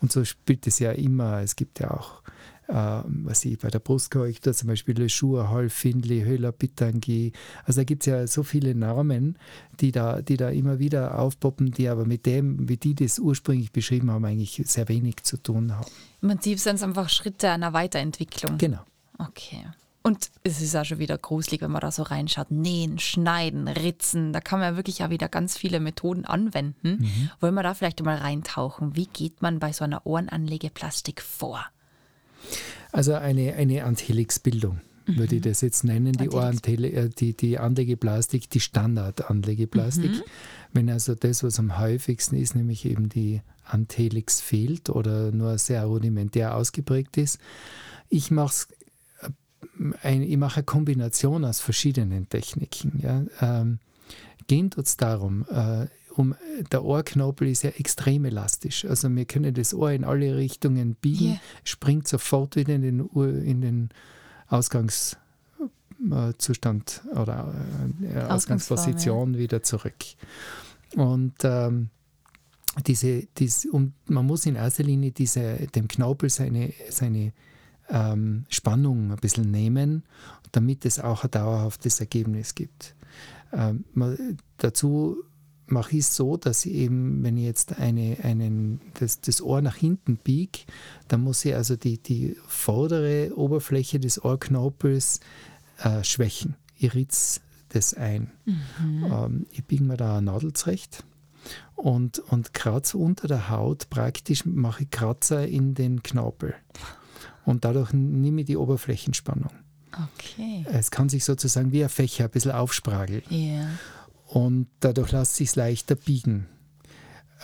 Und 0.00 0.12
so 0.12 0.24
spielt 0.24 0.66
es 0.66 0.78
ja 0.78 0.92
immer. 0.92 1.40
Es 1.40 1.56
gibt 1.56 1.80
ja 1.80 1.90
auch 1.90 2.22
äh, 2.68 3.02
was 3.04 3.44
ich 3.44 3.58
bei 3.58 3.68
der 3.68 3.78
Brustkeuchter 3.78 4.52
zum 4.52 4.68
Beispiel 4.68 4.98
Le 4.98 5.08
Chour, 5.08 5.50
Hall, 5.50 5.68
Findlay, 5.68 6.22
Höhler, 6.22 6.52
Pittangi. 6.52 7.32
Also 7.64 7.80
da 7.80 7.84
gibt 7.84 8.02
es 8.02 8.06
ja 8.06 8.26
so 8.26 8.42
viele 8.42 8.74
Namen, 8.74 9.38
die 9.80 9.92
da, 9.92 10.22
die 10.22 10.36
da 10.36 10.50
immer 10.50 10.78
wieder 10.78 11.18
aufpoppen, 11.18 11.70
die 11.70 11.88
aber 11.88 12.04
mit 12.04 12.26
dem, 12.26 12.68
wie 12.68 12.76
die 12.76 12.94
das 12.94 13.18
ursprünglich 13.18 13.72
beschrieben 13.72 14.10
haben, 14.10 14.24
eigentlich 14.24 14.60
sehr 14.64 14.88
wenig 14.88 15.22
zu 15.22 15.36
tun 15.36 15.72
haben. 15.74 15.90
Im 16.22 16.28
Prinzip 16.28 16.58
sind 16.58 16.76
es 16.76 16.82
einfach 16.82 17.08
Schritte 17.08 17.50
einer 17.50 17.72
Weiterentwicklung. 17.72 18.58
Genau. 18.58 18.80
Okay. 19.18 19.64
Und 20.02 20.30
es 20.44 20.62
ist 20.62 20.72
ja 20.72 20.84
schon 20.84 21.00
wieder 21.00 21.18
gruselig, 21.18 21.62
wenn 21.62 21.72
man 21.72 21.80
da 21.80 21.90
so 21.90 22.04
reinschaut. 22.04 22.52
Nähen, 22.52 23.00
schneiden, 23.00 23.66
ritzen, 23.66 24.32
da 24.32 24.40
kann 24.40 24.60
man 24.60 24.70
ja 24.70 24.76
wirklich 24.76 25.02
auch 25.02 25.10
wieder 25.10 25.28
ganz 25.28 25.58
viele 25.58 25.80
Methoden 25.80 26.24
anwenden. 26.24 26.98
Mhm. 27.00 27.30
Wollen 27.40 27.54
wir 27.54 27.64
da 27.64 27.74
vielleicht 27.74 28.04
mal 28.04 28.16
reintauchen? 28.16 28.94
Wie 28.94 29.06
geht 29.06 29.42
man 29.42 29.58
bei 29.58 29.72
so 29.72 29.82
einer 29.82 30.06
Ohrenanlegeplastik 30.06 31.22
vor? 31.22 31.66
Also 32.92 33.14
eine, 33.14 33.54
eine 33.54 33.84
Antelixbildung 33.84 34.80
mhm. 35.06 35.18
würde 35.18 35.36
ich 35.36 35.42
das 35.42 35.60
jetzt 35.60 35.84
nennen, 35.84 36.12
die, 36.12 36.26
äh, 36.26 37.08
die, 37.08 37.36
die 37.36 37.58
Anlegeplastik, 37.58 38.50
die 38.50 38.60
Standardanlegeplastik. 38.60 40.10
Mhm. 40.10 40.22
Wenn 40.72 40.90
also 40.90 41.14
das, 41.14 41.42
was 41.42 41.58
am 41.58 41.78
häufigsten 41.78 42.36
ist, 42.36 42.54
nämlich 42.54 42.84
eben 42.84 43.08
die 43.08 43.40
Antelix 43.64 44.40
fehlt 44.40 44.90
oder 44.90 45.32
nur 45.32 45.58
sehr 45.58 45.84
rudimentär 45.84 46.54
ausgeprägt 46.54 47.16
ist. 47.16 47.38
Ich 48.08 48.30
mache 48.30 48.66
ein, 50.02 50.22
ich 50.22 50.36
mache 50.36 50.58
eine 50.58 50.64
Kombination 50.64 51.44
aus 51.44 51.60
verschiedenen 51.60 52.28
Techniken. 52.28 53.00
Ja. 53.02 53.24
Ähm, 53.40 53.78
gehen 54.46 54.70
tut 54.70 54.86
es 54.86 54.96
darum, 54.96 55.44
äh, 55.50 55.86
um, 56.16 56.34
der 56.72 56.84
Ohrknobel 56.84 57.46
ist 57.48 57.62
ja 57.62 57.70
extrem 57.70 58.24
elastisch. 58.24 58.84
Also 58.84 59.08
wir 59.14 59.26
können 59.26 59.54
das 59.54 59.74
Ohr 59.74 59.92
in 59.92 60.02
alle 60.04 60.36
Richtungen 60.36 60.94
biegen, 60.94 61.26
yeah. 61.26 61.40
springt 61.64 62.08
sofort 62.08 62.56
wieder 62.56 62.74
in 62.74 62.82
den, 62.82 63.08
in 63.44 63.60
den 63.60 63.90
Ausgangszustand 64.48 67.02
oder 67.14 67.54
äh, 68.02 68.20
Ausgangsposition 68.20 69.36
wieder 69.36 69.62
zurück. 69.62 69.94
Und 70.94 71.34
ähm, 71.42 71.90
diese, 72.86 73.26
diese, 73.38 73.70
und 73.70 73.94
man 74.06 74.26
muss 74.26 74.46
in 74.46 74.56
erster 74.56 74.84
Linie 74.84 75.12
diese, 75.12 75.66
dem 75.74 75.88
Knaupel 75.88 76.30
seine, 76.30 76.72
seine 76.90 77.32
ähm, 77.88 78.44
Spannung 78.48 79.10
ein 79.10 79.16
bisschen 79.16 79.50
nehmen, 79.50 80.04
damit 80.52 80.84
es 80.84 80.98
auch 80.98 81.24
ein 81.24 81.30
dauerhaftes 81.30 82.00
Ergebnis 82.00 82.54
gibt. 82.54 82.94
Ähm, 83.52 83.84
dazu 84.58 85.24
mache 85.66 85.92
ich 85.92 86.00
es 86.00 86.16
so, 86.16 86.36
dass 86.36 86.64
ich 86.64 86.72
eben, 86.72 87.22
wenn 87.22 87.36
ich 87.36 87.44
jetzt 87.44 87.78
eine, 87.78 88.18
einen, 88.22 88.80
das, 88.98 89.20
das 89.20 89.42
Ohr 89.42 89.60
nach 89.60 89.76
hinten 89.76 90.16
biege, 90.16 90.60
dann 91.08 91.22
muss 91.22 91.44
ich 91.44 91.54
also 91.54 91.76
die, 91.76 91.98
die 91.98 92.36
vordere 92.46 93.32
Oberfläche 93.36 93.98
des 93.98 94.24
Ohrknopels 94.24 95.20
äh, 95.82 96.02
schwächen. 96.04 96.56
Ich 96.76 96.94
ritze 96.94 97.40
das 97.70 97.94
ein. 97.94 98.30
Mhm. 98.44 99.04
Ähm, 99.10 99.46
ich 99.50 99.64
biege 99.64 99.84
mir 99.84 99.96
da 99.96 100.18
eine 100.18 100.26
Nadel 100.26 100.52
zurecht 100.52 101.04
und, 101.74 102.18
und 102.18 102.54
kratze 102.54 102.98
unter 102.98 103.28
der 103.28 103.50
Haut 103.50 103.90
praktisch, 103.90 104.44
mache 104.44 104.84
ich 104.84 104.90
Kratzer 104.90 105.46
in 105.46 105.74
den 105.74 106.02
Knorpel 106.02 106.54
und 107.44 107.64
dadurch 107.64 107.92
nehme 107.92 108.42
ich 108.42 108.46
die 108.46 108.56
Oberflächenspannung. 108.56 109.50
Okay. 109.92 110.64
Es 110.70 110.90
kann 110.90 111.08
sich 111.08 111.24
sozusagen 111.24 111.72
wie 111.72 111.82
ein 111.82 111.88
Fächer 111.88 112.24
ein 112.24 112.30
bisschen 112.30 112.52
aufsprageln. 112.52 113.22
Yeah. 113.30 113.68
Und 114.26 114.68
dadurch 114.80 115.12
lässt 115.12 115.36
sich 115.36 115.54
leichter 115.54 115.94
biegen. 115.94 116.46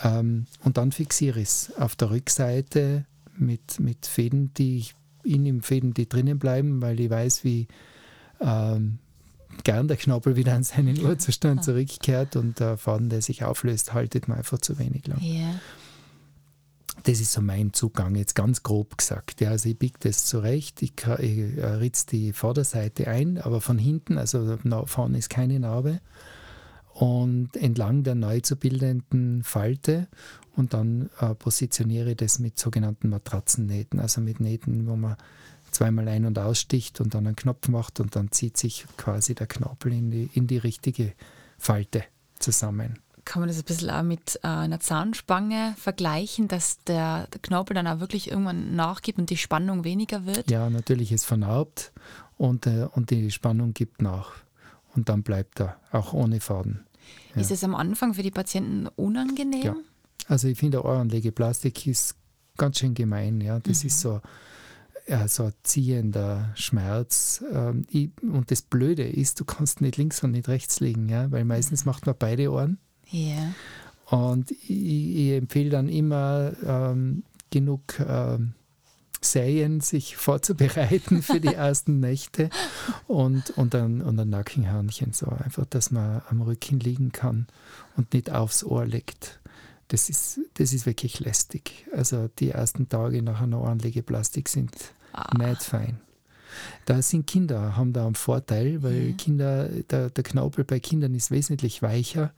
Ähm, 0.03 0.45
und 0.63 0.77
dann 0.77 0.91
fixiere 0.91 1.39
ich 1.39 1.47
es 1.47 1.75
auf 1.77 1.95
der 1.95 2.11
Rückseite 2.11 3.05
mit, 3.37 3.79
mit 3.79 4.05
Fäden, 4.05 4.53
die 4.53 4.77
ich 4.77 4.95
in 5.23 5.45
den 5.45 5.61
Fäden, 5.61 5.93
die 5.93 6.09
drinnen 6.09 6.39
bleiben, 6.39 6.81
weil 6.81 6.99
ich 6.99 7.09
weiß, 7.09 7.43
wie 7.43 7.67
ähm, 8.41 8.99
gern 9.63 9.87
der 9.87 9.97
Knorpel 9.97 10.35
wieder 10.35 10.53
an 10.53 10.63
seinen 10.63 10.99
Urzustand 10.99 11.63
zurückkehrt 11.63 12.35
und 12.35 12.59
der 12.59 12.77
Faden, 12.77 13.09
der 13.09 13.21
sich 13.21 13.43
auflöst, 13.43 13.93
haltet 13.93 14.27
man 14.27 14.39
einfach 14.39 14.59
zu 14.59 14.79
wenig 14.79 15.07
lang. 15.07 15.21
Yeah. 15.21 15.59
Das 17.03 17.19
ist 17.19 17.33
so 17.33 17.41
mein 17.41 17.73
Zugang, 17.73 18.15
jetzt 18.15 18.35
ganz 18.35 18.63
grob 18.63 18.97
gesagt. 18.97 19.41
Ja, 19.41 19.49
also 19.49 19.67
ich 19.67 19.77
biege 19.77 19.97
das 19.99 20.25
zurecht, 20.25 20.81
ich, 20.81 20.93
ich 21.19 21.57
äh, 21.57 21.65
ritze 21.65 22.07
die 22.07 22.33
Vorderseite 22.33 23.07
ein, 23.07 23.39
aber 23.39 23.61
von 23.61 23.77
hinten, 23.77 24.17
also 24.17 24.57
vorne 24.85 25.17
ist 25.17 25.29
keine 25.29 25.59
Narbe. 25.59 25.99
Und 26.93 27.55
entlang 27.55 28.03
der 28.03 28.15
neu 28.15 28.39
zu 28.41 28.55
bildenden 28.55 29.43
Falte 29.43 30.07
und 30.55 30.73
dann 30.73 31.09
äh, 31.19 31.33
positioniere 31.33 32.11
ich 32.11 32.17
das 32.17 32.39
mit 32.39 32.59
sogenannten 32.59 33.09
Matratzennähten, 33.09 33.99
also 33.99 34.21
mit 34.21 34.39
Nähten, 34.39 34.87
wo 34.87 34.95
man 34.95 35.17
zweimal 35.71 36.07
ein- 36.07 36.25
und 36.25 36.37
aussticht 36.37 37.01
und 37.01 37.15
dann 37.15 37.25
einen 37.25 37.35
Knopf 37.35 37.67
macht 37.67 37.99
und 37.99 38.15
dann 38.15 38.31
zieht 38.31 38.57
sich 38.57 38.85
quasi 38.95 39.33
der 39.33 39.47
Knorpel 39.47 39.91
in 39.91 40.11
die, 40.11 40.29
in 40.33 40.45
die 40.45 40.59
richtige 40.59 41.13
Falte 41.57 42.03
zusammen 42.37 42.99
kann 43.25 43.41
man 43.41 43.47
das 43.47 43.57
ein 43.57 43.63
bisschen 43.63 43.89
auch 43.89 44.03
mit 44.03 44.39
äh, 44.43 44.47
einer 44.47 44.79
Zahnspange 44.79 45.75
vergleichen, 45.77 46.47
dass 46.47 46.83
der, 46.83 47.27
der, 47.27 47.39
Knorpel 47.41 47.73
dann 47.73 47.87
auch 47.87 47.99
wirklich 47.99 48.29
irgendwann 48.29 48.75
nachgibt 48.75 49.19
und 49.19 49.29
die 49.29 49.37
Spannung 49.37 49.83
weniger 49.83 50.25
wird? 50.25 50.49
Ja, 50.51 50.69
natürlich 50.69 51.11
ist 51.11 51.25
vernarbt 51.25 51.91
und, 52.37 52.67
äh, 52.67 52.87
und 52.91 53.11
die 53.11 53.31
Spannung 53.31 53.73
gibt 53.73 54.01
nach. 54.01 54.33
Und 54.95 55.09
dann 55.09 55.23
bleibt 55.23 55.59
er, 55.59 55.77
auch 55.91 56.13
ohne 56.13 56.39
Faden. 56.39 56.85
Ja. 57.35 57.41
Ist 57.41 57.51
es 57.51 57.63
am 57.63 57.75
Anfang 57.75 58.13
für 58.13 58.23
die 58.23 58.31
Patienten 58.31 58.87
unangenehm? 58.87 59.63
Ja. 59.63 59.75
Also 60.27 60.47
ich 60.47 60.57
finde, 60.57 60.83
Ohranlegeplastik 60.83 61.87
ist 61.87 62.15
ganz 62.57 62.79
schön 62.79 62.93
gemein. 62.93 63.41
Ja. 63.41 63.59
Das 63.59 63.83
mhm. 63.83 63.87
ist 63.87 63.99
so, 63.99 64.21
ja, 65.07 65.27
so 65.27 65.45
ein 65.45 65.53
ziehender 65.63 66.51
Schmerz. 66.55 67.43
Ähm, 67.51 67.85
ich, 67.89 68.11
und 68.21 68.51
das 68.51 68.61
Blöde 68.61 69.03
ist, 69.03 69.39
du 69.39 69.45
kannst 69.45 69.81
nicht 69.81 69.97
links 69.97 70.23
und 70.23 70.31
nicht 70.31 70.47
rechts 70.47 70.79
liegen, 70.79 71.09
ja, 71.09 71.31
weil 71.31 71.45
meistens 71.45 71.85
mhm. 71.85 71.91
macht 71.91 72.05
man 72.05 72.15
beide 72.17 72.51
Ohren. 72.51 72.77
Yeah. 73.11 73.53
Und 74.05 74.51
ich, 74.51 74.69
ich, 74.69 75.31
empfehle 75.31 75.69
dann 75.69 75.89
immer 75.89 76.53
ähm, 76.65 77.23
genug 77.49 77.99
ähm, 77.99 78.53
Serien 79.23 79.81
sich 79.81 80.15
vorzubereiten 80.15 81.21
für 81.21 81.39
die 81.39 81.53
ersten 81.53 81.99
Nächte 81.99 82.49
und, 83.07 83.51
und, 83.51 83.75
ein, 83.75 84.01
und 84.01 84.19
ein 84.19 84.29
Nackenhörnchen 84.29 85.13
so. 85.13 85.27
Einfach, 85.27 85.65
dass 85.65 85.91
man 85.91 86.21
am 86.29 86.41
Rücken 86.41 86.79
liegen 86.79 87.11
kann 87.11 87.47
und 87.95 88.13
nicht 88.13 88.31
aufs 88.31 88.63
Ohr 88.63 88.85
legt. 88.85 89.39
Das 89.89 90.09
ist, 90.09 90.39
das 90.55 90.73
ist 90.73 90.85
wirklich 90.85 91.19
lästig. 91.19 91.87
Also 91.93 92.29
die 92.39 92.49
ersten 92.49 92.89
Tage 92.89 93.21
nach 93.21 93.41
einer 93.41 93.61
Ohrenlegeplastik 93.61 94.49
sind 94.49 94.71
ah. 95.13 95.37
nicht 95.37 95.63
fein. 95.63 95.99
Da 96.85 97.01
sind 97.01 97.27
Kinder, 97.27 97.75
haben 97.75 97.93
da 97.93 98.05
einen 98.05 98.15
Vorteil, 98.15 98.83
weil 98.83 99.09
ja. 99.09 99.15
Kinder, 99.15 99.67
der, 99.67 100.09
der 100.09 100.23
Knaupel 100.23 100.63
bei 100.63 100.79
Kindern 100.79 101.15
ist 101.15 101.31
wesentlich 101.31 101.81
weicher 101.81 102.31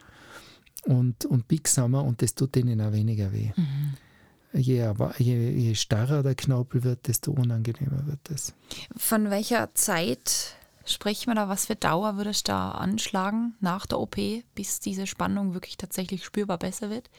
und, 0.84 1.26
und 1.26 1.48
biegsamer 1.48 2.04
und 2.04 2.22
das 2.22 2.36
tut 2.36 2.56
denen 2.56 2.80
auch 2.82 2.94
weniger 2.94 3.34
weh. 3.34 3.52
Mhm. 3.56 3.94
Je, 4.56 4.94
je, 5.18 5.64
je 5.68 5.76
starrer 5.76 6.24
der 6.24 6.36
Knorpel 6.36 6.84
wird, 6.84 7.08
desto 7.08 7.32
unangenehmer 7.32 8.08
wird 8.08 8.30
es. 8.30 8.54
Von 8.96 9.30
welcher 9.30 9.74
Zeit 9.74 10.56
sprechen 10.86 11.28
wir 11.28 11.36
da? 11.36 11.50
Was 11.50 11.66
für 11.66 11.76
Dauer 11.76 12.16
würde 12.16 12.30
es 12.30 12.44
da 12.44 12.72
anschlagen 12.72 13.56
nach 13.60 13.86
der 13.86 14.00
OP, 14.00 14.16
bis 14.56 14.80
diese 14.80 15.08
Spannung 15.08 15.54
wirklich 15.54 15.78
tatsächlich 15.78 16.24
spürbar 16.24 16.58
besser 16.58 16.90
wird? 16.90 17.10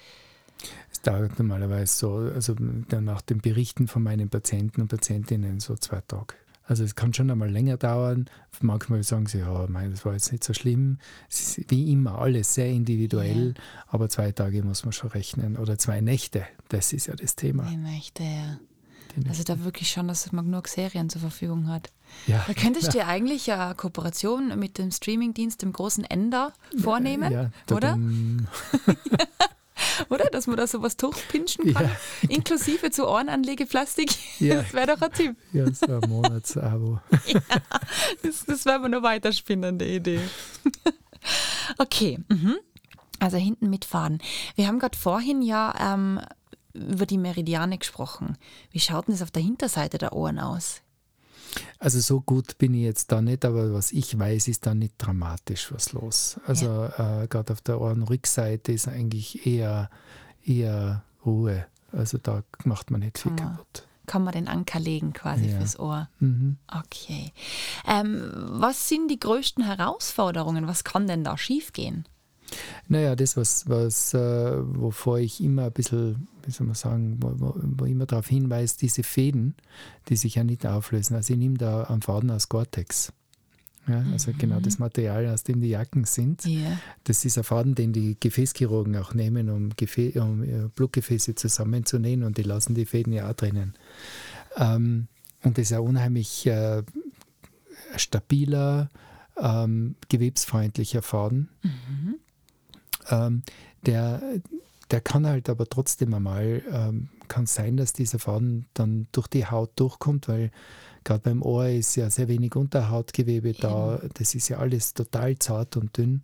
Es 0.90 1.02
dauert 1.02 1.38
normalerweise 1.38 1.95
so, 1.95 2.14
also 2.35 2.55
nach 2.55 3.21
den 3.21 3.40
Berichten 3.40 3.88
von 3.88 4.02
meinen 4.02 4.31
Patienten 4.31 4.81
und 4.81 4.88
Patientinnen 4.88 5.61
so 5.61 5.76
zwei 5.76 6.00
Tage. 6.00 6.35
Also 6.67 6.83
es 6.83 6.97
kann 6.97 7.15
schon 7.15 7.31
einmal 7.31 7.51
länger 7.51 7.77
dauern. 7.77 8.29
Manchmal 8.61 9.03
sagen 9.03 9.27
sie, 9.27 9.39
ja, 9.39 9.67
mein, 9.69 9.93
das 9.93 10.05
war 10.05 10.13
jetzt 10.13 10.33
nicht 10.33 10.43
so 10.43 10.53
schlimm. 10.53 10.99
Es 11.31 11.59
ist 11.59 11.71
wie 11.71 11.93
immer 11.93 12.19
alles 12.19 12.55
sehr 12.55 12.69
individuell, 12.69 13.55
ja. 13.57 13.63
aber 13.87 14.09
zwei 14.09 14.33
Tage 14.33 14.63
muss 14.63 14.85
man 14.85 14.93
schon 14.93 15.11
rechnen. 15.11 15.57
Oder 15.57 15.79
zwei 15.79 16.01
Nächte, 16.01 16.45
das 16.69 16.93
ist 16.93 17.07
ja 17.07 17.15
das 17.15 17.37
Thema. 17.37 17.65
Die 17.65 17.77
Nächte, 17.77 18.25
ja. 18.25 18.59
Die 19.17 19.29
also 19.29 19.45
da 19.45 19.65
wirklich 19.65 19.91
schon, 19.91 20.09
dass 20.09 20.31
man 20.33 20.45
genug 20.45 20.69
Serien 20.69 21.09
zur 21.09 21.23
Verfügung 21.23 21.69
hat. 21.69 21.91
Ja. 22.27 22.45
Da 22.47 22.53
könntest 22.53 22.93
du 22.93 22.99
ja 22.99 23.07
eigentlich 23.07 23.51
eine 23.51 23.75
Kooperation 23.75 24.59
mit 24.59 24.77
dem 24.77 24.91
Streamingdienst, 24.91 25.63
dem 25.63 25.73
großen 25.73 26.05
Ender, 26.05 26.53
vornehmen, 26.79 27.33
ja, 27.33 27.51
ja, 27.71 27.77
oder? 27.77 27.99
oder? 30.09 30.26
Dass 30.26 30.47
man 30.47 30.56
da 30.56 30.66
sowas 30.66 30.97
durchpinschen 30.97 31.75
kann, 31.75 31.87
ja. 31.87 32.28
inklusive 32.28 32.90
zu 32.90 33.06
Ohrenanlegeplastik. 33.06 34.11
Ja. 34.38 34.56
Das 34.56 34.75
wäre 34.75 34.87
doch 34.88 35.00
ein 35.00 35.12
Tipp. 35.12 35.37
Ja, 35.52 35.73
so 35.73 35.87
ein 35.87 36.11
Monatsabo. 36.11 37.00
ja, 37.26 37.40
das, 38.23 38.45
das 38.45 38.66
wäre 38.66 38.76
aber 38.76 38.85
eine 38.85 39.02
weiterspinnende 39.02 39.87
Idee. 39.87 40.21
okay, 41.78 42.18
mhm. 42.28 42.56
also 43.18 43.38
hinten 43.38 43.71
mitfahren. 43.71 44.18
Wir 44.54 44.66
haben 44.66 44.78
gerade 44.78 44.97
vorhin 44.97 45.40
ja 45.40 45.95
ähm, 45.95 46.21
über 46.75 47.06
die 47.06 47.16
Meridiane 47.16 47.78
gesprochen. 47.78 48.37
Wie 48.71 48.80
schaut 48.80 49.09
denn 49.09 49.14
das 49.14 49.23
auf 49.23 49.30
der 49.30 49.42
Hinterseite 49.42 49.97
der 49.97 50.12
Ohren 50.12 50.38
aus? 50.38 50.83
Also 51.79 52.01
so 52.01 52.21
gut 52.21 52.59
bin 52.59 52.75
ich 52.75 52.83
jetzt 52.83 53.13
da 53.13 53.21
nicht, 53.23 53.45
aber 53.45 53.73
was 53.73 53.93
ich 53.93 54.19
weiß, 54.19 54.49
ist 54.49 54.67
da 54.67 54.75
nicht 54.75 54.95
dramatisch 54.99 55.73
was 55.73 55.93
los. 55.93 56.39
Also 56.47 56.67
ja. 56.67 57.23
äh, 57.23 57.27
gerade 57.29 57.53
auf 57.53 57.61
der 57.61 57.81
Ohrenrückseite 57.81 58.73
ist 58.73 58.89
eigentlich 58.89 59.47
eher, 59.47 59.91
eher 60.45 61.03
Ruhe. 61.25 61.67
Also 61.93 62.19
da 62.19 62.43
macht 62.65 62.91
man 62.91 63.01
nicht 63.01 63.19
viel 63.19 63.35
kann 63.37 63.53
kaputt. 63.57 63.87
kann 64.07 64.23
man 64.25 64.33
den 64.35 64.49
Anker 64.49 64.81
legen 64.81 65.13
quasi 65.13 65.47
Ja. 65.49 65.59
fürs 65.59 65.79
Ohr. 65.79 66.09
Mhm. 66.21 66.57
Okay. 66.69 67.33
Ähm, 67.87 68.31
was 68.35 68.89
sind 68.89 69.09
die 69.09 69.19
größten 69.21 69.65
Herausforderungen? 69.65 70.67
Was 70.67 70.85
kann 70.85 71.07
denn 71.07 71.25
da 71.25 71.37
schiefgehen? 71.39 72.07
Naja, 72.88 73.17
das, 73.17 73.37
was, 73.37 73.69
was 73.69 74.15
äh, 74.15 74.19
wovor 74.19 75.19
ich 75.19 75.43
immer 75.43 75.65
ein 75.65 75.73
bisschen, 75.73 76.29
wie 76.45 76.50
soll 76.50 76.67
man 76.67 76.76
sagen, 76.76 77.19
wo, 77.21 77.33
wo, 77.37 77.55
wo 77.57 77.85
immer 77.85 78.07
darauf 78.07 78.29
hinweise, 78.29 78.76
diese 78.81 79.03
Fäden, 79.03 79.55
die 80.09 80.17
sich 80.17 80.37
ja 80.37 80.45
nicht 80.45 80.67
auflösen. 80.67 81.17
Also 81.17 81.33
ich 81.33 81.38
nehme 81.38 81.59
da 81.59 81.85
einen 81.85 82.03
Faden 82.03 82.31
aus 82.31 82.49
Gore-Tex. 82.49 83.12
Ja, 83.88 84.05
also 84.12 84.33
genau 84.37 84.59
das 84.59 84.81
Material, 84.81 85.29
aus 85.29 85.45
dem 85.45 85.61
die 85.61 85.69
Jacken 85.69 86.05
sind. 86.05 86.45
Ja. 86.45 86.76
Das 87.05 87.25
ist 87.25 87.38
ein 87.38 87.45
Faden, 87.45 87.76
den 87.76 87.93
die 87.93 88.17
Gefäßchirurgen 88.19 88.97
auch 88.97 89.15
nehmen, 89.15 89.49
um, 89.49 89.71
Gefä 89.76 90.19
um 90.21 90.43
äh, 90.43 90.69
Blutgefäße 90.75 91.37
zusammenzunähen 91.37 92.25
und 92.25 92.37
die 92.37 92.43
lassen 92.43 92.75
die 92.75 92.85
Fäden 92.87 93.12
ja 93.12 93.31
auch 93.31 93.35
drinnen. 93.35 93.75
Ähm, 94.57 95.07
und 95.45 95.59
das 95.59 95.71
ist 95.71 95.73
ein 95.73 95.81
unheimlich 95.81 96.47
äh, 96.47 96.83
stabiler, 97.97 98.91
ähm, 99.37 99.95
gewebsfreundlicher 100.09 101.03
Faden. 101.03 101.49
Ähm, 103.11 103.43
der, 103.85 104.21
der 104.91 105.01
kann 105.01 105.27
halt 105.27 105.49
aber 105.49 105.67
trotzdem 105.67 106.15
einmal, 106.15 106.63
ähm, 106.71 107.09
kann 107.29 107.47
sein, 107.47 107.77
dass 107.77 107.93
dieser 107.93 108.19
Faden 108.19 108.67
dann 108.75 109.07
durch 109.13 109.27
die 109.27 109.47
Haut 109.47 109.71
durchkommt, 109.77 110.29
weil 110.29 110.51
gerade 111.03 111.21
beim 111.21 111.43
Ohr 111.43 111.67
ist 111.69 111.97
ja 111.97 112.09
sehr 112.11 112.29
wenig 112.29 112.55
Unterhautgewebe 112.57 113.53
da. 113.53 114.01
Das 114.15 114.35
ist 114.35 114.49
ja 114.49 114.59
alles 114.59 114.95
total 114.95 115.37
zart 115.39 115.77
und 115.77 115.97
dünn. 115.97 116.23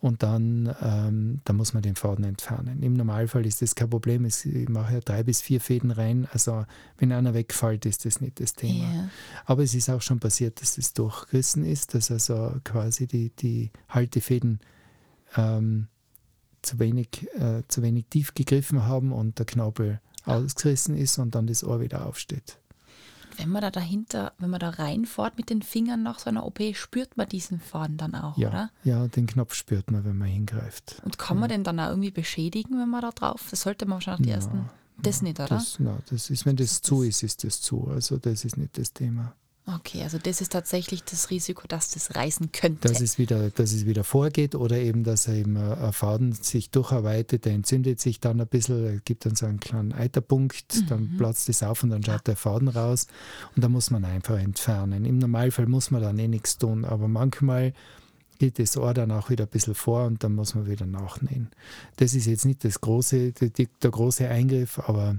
Und 0.00 0.22
dann, 0.22 0.72
ähm, 0.82 1.40
dann 1.44 1.56
muss 1.56 1.72
man 1.74 1.82
den 1.82 1.96
Faden 1.96 2.24
entfernen. 2.24 2.82
Im 2.82 2.92
Normalfall 2.94 3.46
ist 3.46 3.62
das 3.62 3.74
kein 3.74 3.88
Problem. 3.90 4.24
Es- 4.24 4.44
Ich 4.44 4.68
mache 4.68 4.94
ja 4.94 5.00
drei 5.00 5.22
bis 5.22 5.40
vier 5.40 5.60
Fäden 5.60 5.90
rein. 5.90 6.28
Also 6.32 6.64
wenn 6.98 7.12
einer 7.12 7.34
wegfällt, 7.34 7.86
ist 7.86 8.04
das 8.04 8.20
nicht 8.20 8.38
das 8.40 8.54
Thema. 8.54 8.84
Ja. 8.94 9.08
Aber 9.46 9.62
es 9.62 9.74
ist 9.74 9.88
auch 9.90 10.02
schon 10.02 10.20
passiert, 10.20 10.60
dass 10.60 10.76
es 10.78 10.92
durchgerissen 10.92 11.64
ist, 11.64 11.94
dass 11.94 12.10
also 12.10 12.54
quasi 12.62 13.06
die, 13.06 13.30
die 13.30 13.70
Haltefäden 13.88 14.60
ähm, 15.36 15.88
zu, 16.66 16.78
wenig, 16.78 17.26
äh, 17.38 17.62
zu 17.68 17.82
wenig 17.82 18.06
tief 18.10 18.34
gegriffen 18.34 18.84
haben 18.84 19.12
und 19.12 19.38
der 19.38 19.46
Knaupel 19.46 20.00
ausgerissen 20.24 20.96
ist 20.96 21.18
und 21.18 21.34
dann 21.34 21.46
das 21.46 21.62
Ohr 21.64 21.80
wieder 21.80 22.06
aufsteht. 22.06 22.58
Wenn 23.38 23.50
man 23.50 23.60
da 23.60 23.70
dahinter, 23.70 24.32
wenn 24.38 24.48
man 24.50 24.60
da 24.60 24.70
reinfährt 24.70 25.36
mit 25.36 25.50
den 25.50 25.60
Fingern 25.62 26.02
nach 26.02 26.18
so 26.18 26.30
einer 26.30 26.46
OP, 26.46 26.58
spürt 26.74 27.16
man 27.18 27.28
diesen 27.28 27.60
Faden 27.60 27.98
dann 27.98 28.14
auch, 28.14 28.36
Ja, 28.38 28.48
oder? 28.48 28.70
ja, 28.82 29.06
den 29.08 29.26
Knopf 29.26 29.54
spürt 29.54 29.90
man, 29.90 30.04
wenn 30.06 30.16
man 30.16 30.28
hingreift. 30.28 31.00
Und 31.04 31.18
kann 31.18 31.38
man 31.38 31.50
den 31.50 31.62
dann 31.62 31.78
auch 31.78 31.90
irgendwie 31.90 32.10
beschädigen, 32.10 32.78
wenn 32.80 32.88
man 32.88 33.02
da 33.02 33.10
drauf? 33.10 33.46
Das 33.50 33.60
sollte 33.60 33.84
man 33.84 33.96
wahrscheinlich 33.96 34.22
die 34.24 34.30
Ja, 34.30 34.36
ersten. 34.36 34.70
Das 35.02 35.20
nicht, 35.20 35.38
oder? 35.38 35.48
Das, 35.48 35.76
na, 35.78 35.98
das 36.08 36.30
ist, 36.30 36.46
wenn 36.46 36.56
das 36.56 36.80
zu 36.80 37.02
ist, 37.02 37.22
ist 37.22 37.44
das 37.44 37.60
zu. 37.60 37.86
Also 37.88 38.16
das 38.16 38.46
ist 38.46 38.56
nicht 38.56 38.78
das 38.78 38.94
Thema. 38.94 39.34
Okay, 39.68 40.04
also 40.04 40.18
das 40.18 40.40
ist 40.40 40.52
tatsächlich 40.52 41.02
das 41.02 41.28
Risiko, 41.30 41.66
dass 41.66 41.90
das 41.90 42.14
reißen 42.14 42.52
könnte. 42.52 42.86
Dass 42.86 43.00
es 43.00 43.18
wieder, 43.18 43.50
dass 43.50 43.72
es 43.72 43.84
wieder 43.84 44.04
vorgeht 44.04 44.54
oder 44.54 44.76
eben, 44.78 45.02
dass 45.02 45.26
er 45.26 45.34
eben 45.34 45.56
äh, 45.56 45.74
ein 45.74 45.92
Faden 45.92 46.32
sich 46.32 46.70
durcharbeitet, 46.70 47.44
der 47.44 47.52
entzündet 47.54 47.98
sich 47.98 48.20
dann 48.20 48.40
ein 48.40 48.46
bisschen, 48.46 48.86
er 48.86 49.00
gibt 49.00 49.26
dann 49.26 49.34
so 49.34 49.44
einen 49.46 49.58
kleinen 49.58 49.92
Eiterpunkt, 49.92 50.88
dann 50.88 51.16
platzt 51.18 51.48
es 51.48 51.64
auf 51.64 51.82
und 51.82 51.90
dann 51.90 52.04
schaut 52.04 52.28
der 52.28 52.36
Faden 52.36 52.68
raus 52.68 53.08
und 53.56 53.64
da 53.64 53.68
muss 53.68 53.90
man 53.90 54.04
einfach 54.04 54.38
entfernen. 54.38 55.04
Im 55.04 55.18
Normalfall 55.18 55.66
muss 55.66 55.90
man 55.90 56.00
dann 56.00 56.16
eh 56.20 56.28
nichts 56.28 56.58
tun, 56.58 56.84
aber 56.84 57.08
manchmal 57.08 57.72
geht 58.38 58.60
das 58.60 58.76
Ohr 58.76 58.94
dann 58.94 59.10
auch 59.10 59.30
wieder 59.30 59.46
ein 59.46 59.50
bisschen 59.50 59.74
vor 59.74 60.04
und 60.04 60.22
dann 60.22 60.36
muss 60.36 60.54
man 60.54 60.68
wieder 60.68 60.86
nachnähen. 60.86 61.50
Das 61.96 62.14
ist 62.14 62.26
jetzt 62.26 62.44
nicht 62.44 62.62
das 62.64 62.80
große, 62.80 63.32
die, 63.32 63.68
der 63.82 63.90
große 63.90 64.28
Eingriff, 64.28 64.78
aber 64.78 65.16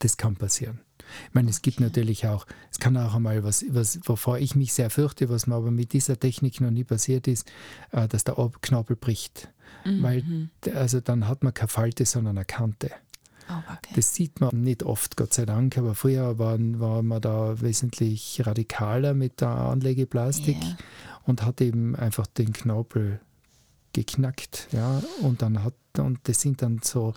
das 0.00 0.16
kann 0.16 0.34
passieren. 0.34 0.80
Ich 1.28 1.34
meine, 1.34 1.50
es 1.50 1.62
gibt 1.62 1.80
natürlich 1.80 2.26
auch, 2.26 2.46
es 2.70 2.78
kann 2.78 2.96
auch 2.96 3.14
einmal 3.14 3.42
was, 3.44 3.64
was, 3.68 3.98
wovor 4.04 4.38
ich 4.38 4.54
mich 4.54 4.72
sehr 4.72 4.90
fürchte, 4.90 5.28
was 5.28 5.46
mir 5.46 5.54
aber 5.56 5.70
mit 5.70 5.92
dieser 5.92 6.18
Technik 6.18 6.60
noch 6.60 6.70
nie 6.70 6.84
passiert 6.84 7.28
ist, 7.28 7.50
äh, 7.92 8.08
dass 8.08 8.24
der 8.24 8.38
Ohrknabel 8.38 8.96
bricht. 8.96 9.50
Weil, 9.84 10.48
d- 10.64 10.72
also 10.72 11.00
dann 11.00 11.26
hat 11.26 11.42
man 11.42 11.54
keine 11.54 11.68
Falte, 11.68 12.04
sondern 12.04 12.36
eine 12.36 12.44
Kante. 12.44 12.90
Oh, 13.48 13.54
okay. 13.72 13.92
Das 13.96 14.14
sieht 14.14 14.40
man 14.40 14.62
nicht 14.62 14.82
oft, 14.82 15.16
Gott 15.16 15.32
sei 15.32 15.46
Dank, 15.46 15.78
aber 15.78 15.94
früher 15.94 16.38
waren, 16.38 16.80
war 16.80 17.02
man 17.02 17.20
da 17.22 17.60
wesentlich 17.60 18.42
radikaler 18.44 19.14
mit 19.14 19.40
der 19.40 19.48
Anlegeplastik 19.48 20.62
Ja. 20.62 20.76
und 21.24 21.42
hat 21.44 21.60
eben 21.60 21.96
einfach 21.96 22.26
den 22.26 22.52
Knaupel 22.52 23.20
geknackt, 23.92 24.68
ja, 24.72 25.02
und 25.22 25.42
dann 25.42 25.64
hat, 25.64 25.74
und 25.98 26.18
das 26.24 26.40
sind 26.40 26.62
dann 26.62 26.80
so 26.82 27.14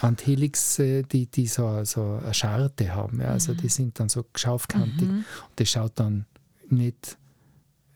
Anthelix, 0.00 0.76
die, 0.76 1.26
die 1.26 1.46
so, 1.46 1.84
so 1.84 2.20
eine 2.22 2.34
Scharte 2.34 2.94
haben, 2.94 3.20
ja, 3.20 3.28
also 3.28 3.54
die 3.54 3.68
sind 3.68 3.98
dann 4.00 4.08
so 4.08 4.24
schaufkantig 4.34 5.08
und 5.08 5.24
das 5.56 5.70
schaut 5.70 5.92
dann 5.98 6.26
nicht 6.68 7.16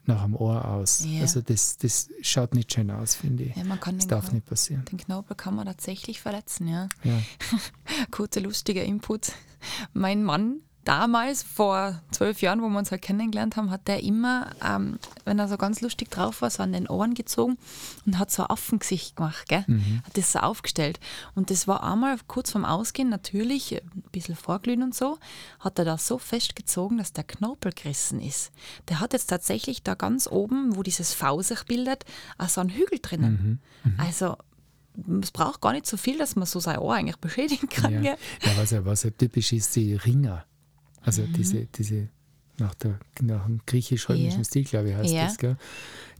nach 0.04 0.22
dem 0.24 0.34
Ohr 0.36 0.64
aus. 0.64 1.04
Ja. 1.04 1.20
Also 1.20 1.42
das, 1.42 1.76
das 1.76 2.08
schaut 2.22 2.54
nicht 2.54 2.72
schön 2.72 2.90
aus, 2.90 3.14
finde 3.14 3.44
ich. 3.44 3.56
Ja, 3.56 3.64
das 3.64 4.06
darf 4.06 4.26
Kno- 4.28 4.34
nicht 4.36 4.46
passieren. 4.46 4.84
den 4.86 4.96
Knorpel 4.96 5.36
kann 5.36 5.54
man 5.54 5.66
tatsächlich 5.66 6.20
verletzen, 6.22 6.66
ja. 6.68 6.88
Ja. 7.04 7.20
Kurzer 8.10 8.40
lustiger 8.40 8.82
Input. 8.84 9.32
Mein 9.92 10.24
Mann 10.24 10.60
damals, 10.84 11.42
vor 11.42 12.00
zwölf 12.10 12.40
Jahren, 12.40 12.62
wo 12.62 12.68
wir 12.68 12.78
uns 12.78 12.90
halt 12.90 13.02
kennengelernt 13.02 13.56
haben, 13.56 13.70
hat 13.70 13.88
der 13.88 14.02
immer, 14.02 14.50
ähm, 14.64 14.98
wenn 15.24 15.38
er 15.38 15.48
so 15.48 15.56
ganz 15.56 15.80
lustig 15.80 16.10
drauf 16.10 16.42
war, 16.42 16.50
so 16.50 16.62
an 16.62 16.72
den 16.72 16.88
Ohren 16.88 17.14
gezogen 17.14 17.58
und 18.06 18.18
hat 18.18 18.30
so 18.30 18.42
ein 18.42 18.50
Affengesicht 18.50 19.16
gemacht, 19.16 19.48
gell? 19.48 19.64
hat 20.04 20.16
das 20.16 20.32
so 20.32 20.38
aufgestellt. 20.38 20.98
Und 21.34 21.50
das 21.50 21.68
war 21.68 21.82
einmal 21.82 22.16
kurz 22.26 22.52
vorm 22.52 22.64
Ausgehen, 22.64 23.08
natürlich, 23.08 23.72
äh, 23.72 23.82
ein 23.94 24.02
bisschen 24.12 24.36
vorglühen 24.36 24.82
und 24.82 24.94
so, 24.94 25.18
hat 25.60 25.78
er 25.78 25.84
da 25.84 25.98
so 25.98 26.18
festgezogen, 26.18 26.98
dass 26.98 27.12
der 27.12 27.24
Knorpel 27.24 27.72
gerissen 27.72 28.20
ist. 28.20 28.50
Der 28.88 29.00
hat 29.00 29.12
jetzt 29.12 29.26
tatsächlich 29.26 29.82
da 29.82 29.94
ganz 29.94 30.26
oben, 30.26 30.76
wo 30.76 30.82
dieses 30.82 31.12
V 31.12 31.42
sich 31.42 31.64
bildet, 31.64 32.04
auch 32.38 32.48
so 32.48 32.60
einen 32.60 32.70
Hügel 32.70 32.98
drinnen. 33.00 33.60
Also 33.98 34.36
es 35.22 35.30
braucht 35.30 35.60
gar 35.60 35.72
nicht 35.72 35.86
so 35.86 35.96
viel, 35.96 36.18
dass 36.18 36.36
man 36.36 36.46
so 36.46 36.60
sein 36.60 36.78
Ohr 36.78 36.94
eigentlich 36.94 37.18
beschädigen 37.18 37.68
kann. 37.68 38.02
Ja, 38.02 38.12
ja 38.12 38.16
was, 38.56 38.70
ja, 38.70 38.84
was 38.84 39.02
ja 39.04 39.10
typisch 39.10 39.52
ist, 39.52 39.76
die 39.76 39.94
Ringer. 39.94 40.44
Also 41.08 41.22
Mhm. 41.22 41.32
diese, 41.34 41.66
diese 41.66 42.08
nach, 42.58 42.74
der, 42.74 42.98
nach 43.20 43.44
dem 43.46 43.60
griechisch-römischen 43.66 44.38
Ja. 44.40 44.44
Stil, 44.44 44.64
glaube 44.64 44.90
ich, 44.90 44.96
heißt 44.96 45.14
Ja. 45.14 45.24
das. 45.26 45.38
Gell? 45.38 45.56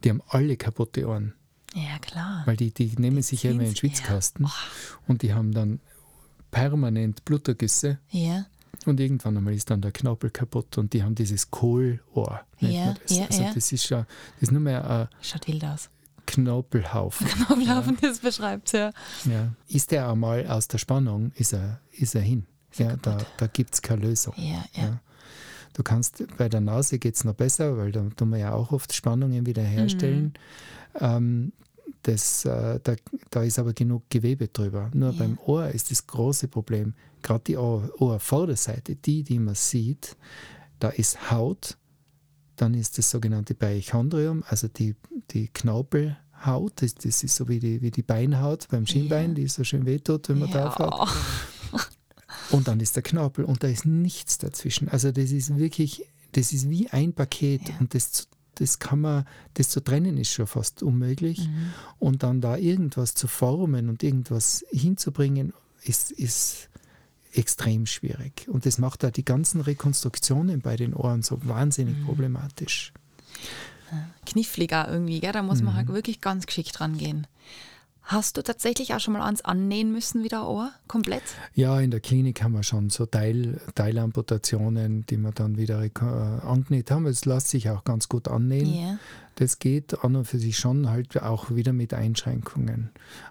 Die 0.05 0.11
haben 0.11 0.23
alle 0.29 0.57
kaputte 0.57 1.07
Ohren, 1.09 1.35
Ja, 1.75 1.99
klar. 2.01 2.43
weil 2.47 2.57
die, 2.57 2.73
die 2.73 2.93
nehmen 2.99 3.23
sich 3.23 3.43
ja 3.43 3.51
immer 3.51 3.63
in 3.63 3.71
den 3.71 3.75
sind's, 3.75 3.99
ja. 3.99 4.05
Schwitzkasten 4.07 4.49
und 5.09 5.23
die 5.23 5.35
haben 5.35 5.53
dann 5.53 5.81
permanent 6.51 7.25
Blutergüsse 7.25 7.99
Ja, 8.11 8.47
und 8.87 9.01
irgendwann 9.01 9.37
einmal 9.37 9.55
ist 9.55 9.69
dann 9.71 9.81
der 9.83 9.93
Knorpel 9.93 10.31
kaputt 10.31 10.79
und 10.79 10.93
die 10.93 11.03
haben 11.03 11.15
dieses 11.15 11.51
Kohlohr, 11.51 12.41
nennt 12.61 12.75
Ja, 12.75 12.85
man 12.87 12.95
das. 13.03 13.17
ja, 13.19 13.27
also 13.27 13.43
ja. 13.43 13.53
das 13.55 13.73
ist 13.73 13.85
schon, 13.85 14.07
das 14.35 14.43
ist 14.43 14.53
nur 14.53 14.61
mehr 14.61 14.89
ein 14.89 15.09
schaut 15.21 15.47
wild 15.49 15.65
aus. 15.65 15.91
Knorpelhaufen. 16.27 17.27
Ablaufen, 17.49 17.97
das 18.01 18.21
beschreibt 18.21 18.73
ja. 18.73 18.93
Ja. 19.25 19.53
Ist 19.67 19.91
der 19.91 20.09
einmal 20.09 20.47
aus 20.47 20.69
der 20.69 20.79
Spannung, 20.79 21.33
ist 21.35 21.53
er, 21.55 21.81
ist 21.93 22.15
er 22.15 22.21
hin. 22.21 22.47
Ja, 22.77 22.97
da 22.97 23.19
da 23.37 23.47
gibt 23.47 23.75
es 23.75 23.83
keine 23.83 24.03
Lösung. 24.07 24.35
Ja, 24.37 24.65
ja. 24.75 24.83
Ja. 24.85 25.01
Du 25.75 25.83
kannst, 25.83 26.25
bei 26.37 26.49
der 26.49 26.61
Nase 26.61 26.99
geht 26.99 27.15
es 27.15 27.25
noch 27.25 27.35
besser, 27.35 27.77
weil 27.77 27.93
da 27.93 28.03
tun 28.17 28.31
wir 28.31 28.39
ja 28.39 28.53
auch 28.53 28.73
oft 28.73 28.93
Spannungen 28.93 29.47
wieder 29.47 29.63
herstellen. 29.63 30.35
Ähm, 30.99 31.53
das, 32.03 32.45
äh, 32.45 32.81
da, 32.83 32.95
da 33.31 33.43
ist 33.43 33.59
aber 33.59 33.73
genug 33.73 34.03
Gewebe 34.11 34.49
drüber. 34.49 34.91
Nur 34.93 35.13
Ja. 35.13 35.19
beim 35.19 35.39
Ohr 35.47 35.69
ist 35.69 35.91
das 35.91 36.07
große 36.07 36.49
Problem, 36.49 36.95
gerade 37.23 37.45
die 37.47 37.57
Ohr, 37.57 37.91
Ohrvorderseite, 38.01 38.97
die, 38.97 39.23
die 39.23 39.39
man 39.39 39.55
sieht, 39.55 40.17
da 40.81 40.89
ist 40.91 41.31
Haut, 41.31 41.77
dann 42.57 42.75
ist 42.75 42.99
das 42.99 43.11
sogenannte 43.11 43.55
Beichondrium, 43.55 44.43
also 44.49 44.67
die, 44.69 44.97
die 45.31 45.49
Knaupelhaut, 45.49 46.73
das, 46.83 46.95
das 46.95 47.23
ist 47.23 47.37
so 47.37 47.49
wie 47.49 47.61
die, 47.61 47.81
wie 47.83 47.91
die 47.91 48.03
Beinhaut 48.03 48.67
beim 48.69 48.87
Schienbein, 48.87 49.31
Ja. 49.31 49.35
die 49.35 49.49
so 49.49 49.63
schön 49.65 49.87
wehtut, 49.87 50.29
wenn 50.29 50.41
man 50.41 50.49
ja. 50.51 50.69
drauf 50.69 50.79
hat. 50.79 51.09
Und 52.51 52.69
dann 52.69 52.81
ist 52.81 52.97
der 52.97 53.03
Knorpel 53.03 53.45
und 53.45 53.63
da 53.63 53.69
ist 53.69 53.85
nichts 53.85 54.39
dazwischen. 54.39 54.89
Also 54.89 55.13
das 55.13 55.31
ist 55.33 55.57
wirklich, 55.57 56.05
das 56.33 56.53
ist 56.53 56.69
wie 56.71 56.89
ein 56.91 57.13
Paket 57.13 57.69
Ja. 57.69 57.75
und 57.81 57.95
das, 57.95 58.13
zu- 58.13 58.25
das 58.55 58.79
kann 58.79 59.01
man, 59.01 59.25
das 59.55 59.69
zu 59.69 59.81
trennen 59.81 60.17
ist 60.17 60.33
schon 60.33 60.47
fast 60.47 60.83
unmöglich. 60.83 61.39
Mhm. 61.47 61.73
Und 61.99 62.23
dann 62.23 62.41
da 62.41 62.57
irgendwas 62.57 63.15
zu 63.15 63.29
formen 63.29 63.89
und 63.89 64.03
irgendwas 64.03 64.65
hinzubringen, 64.71 65.53
ist, 65.85 66.11
ist 66.11 66.69
extrem 67.33 67.87
schwierig. 67.87 68.49
Und 68.49 68.67
das 68.67 68.79
macht 68.79 69.03
da 69.05 69.11
die 69.11 69.25
ganzen 69.25 69.61
Rekonstruktionen 69.61 70.61
bei 70.61 70.77
den 70.77 70.93
Ohren 70.95 71.23
so 71.23 71.39
wahnsinnig 71.47 71.97
Mhm. 71.99 72.05
problematisch. 72.07 72.93
Knifflig 74.27 74.73
auch 74.75 74.89
irgendwie, 74.89 75.21
gell? 75.21 75.33
da 75.33 75.43
muss 75.43 75.63
man 75.63 75.73
Mhm. 75.75 75.77
halt 75.79 75.89
wirklich 75.89 76.21
ganz 76.21 76.47
geschickt 76.47 76.81
rangehen. 76.81 77.27
Hast 78.09 78.39
du 78.39 78.43
tatsächlich 78.43 78.95
auch 78.95 79.01
schon 79.01 79.13
mal 79.13 79.21
eins 79.21 79.43
annähen 79.43 79.93
müssen, 79.93 80.25
wie 80.25 80.29
der 80.29 80.47
Ohr? 80.47 80.73
Komplett? 80.87 81.23
Ja, 81.53 81.79
in 81.79 81.91
der 81.91 82.01
Klinik 82.01 82.43
haben 82.43 82.55
wir 82.55 82.63
schon 82.63 82.89
so 82.89 83.05
Teil, 83.05 83.61
Teilamputationen, 83.75 85.05
die 85.05 85.19
wir 85.19 85.33
dann 85.33 85.59
wieder 85.59 85.85
äh, 85.85 85.91
angenäht 86.01 86.91
haben. 86.91 87.05
Es 87.05 87.27
lässt 87.27 87.49
sich 87.49 87.69
auch 87.69 87.85
ganz 87.85 88.09
gut 88.09 88.27
annähen. 88.27 88.75
Ja. 88.75 88.99
Das 89.35 89.59
geht 89.59 90.03
an 90.03 90.17
und 90.17 90.25
für 90.25 90.39
sich 90.39 90.57
schon 90.57 90.89
halt 90.89 91.21
auch 91.23 91.51
wieder 91.51 91.75
mit 91.75 91.93
Einschränkungen. 91.93 92.89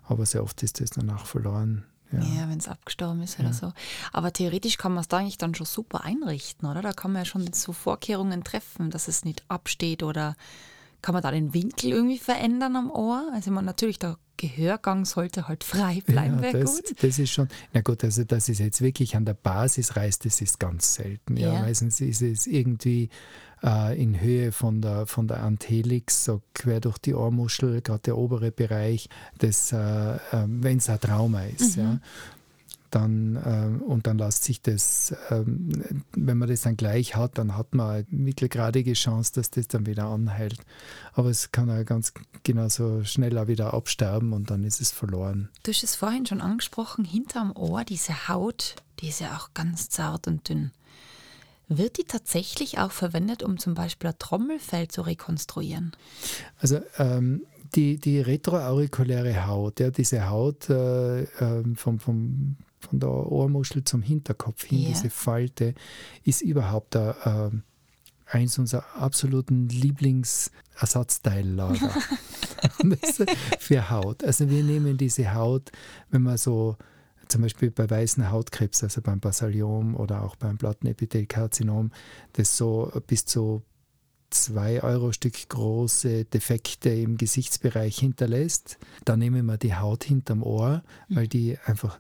Aber 0.08 0.28
sehr 0.28 0.44
oft 0.44 0.62
ist 0.62 0.80
das 0.80 0.92
danach 0.92 1.26
verloren, 1.26 1.84
Ja, 2.12 2.20
Ja, 2.20 2.48
wenn 2.48 2.60
es 2.60 2.68
abgestorben 2.68 3.24
ist 3.24 3.40
oder 3.40 3.54
so. 3.54 3.74
Aber 4.14 4.32
theoretisch 4.32 4.78
kann 4.78 4.94
man 4.94 5.02
es 5.02 5.08
da 5.08 5.18
eigentlich 5.18 5.40
dann 5.40 5.56
schon 5.56 5.66
super 5.66 6.04
einrichten, 6.04 6.70
oder? 6.70 6.84
Da 6.84 6.94
kann 6.94 7.12
man 7.14 7.22
ja 7.22 7.26
schon 7.26 7.52
so 7.52 7.74
Vorkehrungen 7.74 8.44
treffen, 8.44 8.92
dass 8.92 9.08
es 9.08 9.26
nicht 9.26 9.44
absteht 9.48 10.04
oder 10.04 10.36
kann 11.02 11.14
man 11.14 11.22
da 11.24 11.32
den 11.32 11.54
Winkel 11.54 11.92
irgendwie 11.92 12.18
verändern 12.18 12.76
am 12.76 12.92
Ohr? 12.92 13.30
Also 13.34 13.52
man 13.52 13.66
natürlich 13.66 14.00
der 14.00 14.18
Gehörgang 14.38 15.06
sollte 15.06 15.48
halt 15.48 15.64
frei 15.64 16.02
bleiben, 16.06 16.44
ja, 16.44 16.52
das, 16.52 16.76
gut. 16.76 17.04
das 17.04 17.18
ist 17.18 17.32
schon, 17.32 17.48
na 17.74 17.82
gut, 17.82 18.04
also 18.04 18.24
dass 18.24 18.50
es 18.50 18.60
jetzt 18.60 18.82
wirklich 18.82 19.16
an 19.16 19.26
der 19.26 19.34
Basis 19.34 19.96
reißt, 19.96 20.26
das 20.26 20.42
ist 20.42 20.60
ganz 20.60 20.94
selten. 20.94 21.38
Ja, 21.38 21.54
Ja. 21.54 21.62
meistens 21.62 22.00
ist 22.02 22.22
es 22.22 22.46
irgendwie 22.46 23.10
äh, 23.64 24.00
in 24.00 24.22
Höhe 24.22 24.52
von 24.52 24.82
der, 24.82 25.08
von 25.08 25.28
der 25.28 25.42
Antelix, 25.42 26.26
so 26.26 26.44
quer 26.54 26.80
durch 26.80 27.00
die 27.00 27.16
Ohrmuschel, 27.16 27.82
gerade 27.82 28.02
der 28.02 28.18
obere 28.18 28.52
Bereich, 28.52 29.10
das, 29.40 29.72
äh, 29.72 29.78
äh, 29.78 30.18
wenn 30.46 30.78
es 30.78 30.90
ein 30.90 31.00
Trauma 31.00 31.44
ist. 31.46 31.78
Mhm. 31.78 31.84
Ja, 31.84 32.00
dann, 32.98 33.36
äh, 33.36 33.84
und 33.84 34.08
dann 34.08 34.18
lässt 34.18 34.44
sich 34.44 34.62
das, 34.62 35.16
ähm, 35.30 35.84
wenn 36.14 36.38
man 36.38 36.50
das 36.50 36.62
dann 36.62 36.78
gleich 36.78 37.16
hat, 37.16 37.38
dann 37.38 37.56
hat 37.56 37.76
man 37.76 37.90
eine 37.90 38.06
mittelgradige 38.10 38.94
Chance, 38.94 39.34
dass 39.36 39.52
das 39.52 39.68
dann 39.68 39.86
wieder 39.86 40.06
anheilt. 40.06 40.60
Aber 41.14 41.30
es 41.30 41.52
kann 41.52 41.70
auch 41.70 41.86
ganz 41.86 42.14
genauso 42.44 43.04
schnell 43.04 43.38
auch 43.38 43.48
wieder 43.48 43.74
absterben 43.74 44.34
und 44.34 44.50
dann 44.50 44.64
ist 44.64 44.82
es 44.82 44.92
verloren. 44.92 45.50
Du 45.64 45.72
hast 45.72 45.84
es 45.84 45.96
vorhin 45.96 46.26
schon 46.26 46.42
angesprochen, 46.42 47.06
hinterm 47.06 47.52
Ohr, 47.56 47.84
diese 47.84 48.28
Haut, 48.28 48.76
die 49.00 49.10
ist 49.10 49.20
ja 49.20 49.38
auch 49.38 49.54
ganz 49.54 49.90
zart 49.90 50.28
und 50.28 50.50
dünn. 50.50 50.72
Wird 51.68 51.98
die 51.98 52.06
tatsächlich 52.06 52.80
auch 52.80 52.92
verwendet, 52.92 53.44
um 53.44 53.60
zum 53.60 53.74
Beispiel 53.74 54.10
ein 54.10 54.18
Trommelfell 54.18 54.88
zu 54.88 55.02
rekonstruieren? 55.02 55.92
Also 56.60 56.80
ähm, 56.98 57.44
die, 57.76 57.98
die 57.98 58.22
retroaurikuläre 58.22 59.46
Haut, 59.46 59.80
ja, 59.82 59.92
diese 59.92 60.30
Haut 60.30 60.70
äh, 60.70 61.24
ähm, 61.24 61.76
vom, 61.76 62.00
vom, 62.00 62.56
von 62.80 63.00
der 63.00 63.10
Ohrmuschel 63.10 63.84
zum 63.84 64.02
Hinterkopf 64.02 64.64
hin, 64.66 64.84
Ja. 64.84 64.88
diese 64.90 65.10
Falte, 65.10 65.74
ist 66.24 66.42
überhaupt 66.42 66.96
äh, 66.96 67.14
ähm, 67.26 67.64
eins 68.26 68.58
unserer 68.60 68.86
absoluten 68.96 69.68
Lieblingsersatzteillager 69.70 71.90
für 73.60 73.90
Haut. 73.90 74.24
Also 74.24 74.50
wir 74.50 74.64
nehmen 74.64 74.98
diese 74.98 75.34
Haut, 75.34 75.72
wenn 76.10 76.24
man 76.24 76.38
so 76.38 76.78
zum 77.28 77.42
Beispiel 77.42 77.72
bei 77.72 77.90
weißen 77.90 78.32
Hautkrebs, 78.32 78.84
also 78.84 79.02
beim 79.02 79.20
Basaliom 79.20 79.96
oder 79.96 80.24
auch 80.24 80.36
beim 80.38 80.58
Plattenepithelkarzinom, 80.58 81.92
das 82.34 82.56
so 82.58 82.92
bis 83.08 83.26
zu 83.26 83.64
zwei 84.30 84.82
Euro 84.84 85.12
Stück 85.12 85.50
große 85.50 86.26
Defekte 86.26 86.90
im 86.90 87.18
Gesichtsbereich 87.18 87.98
hinterlässt. 88.00 88.78
Dann 89.06 89.20
nehmen 89.20 89.46
wir 89.46 89.58
die 89.58 89.76
Haut 89.76 90.04
hinterm 90.04 90.44
Ohr, 90.44 90.84
weil 91.10 91.28
die 91.28 91.58
einfach 91.66 92.00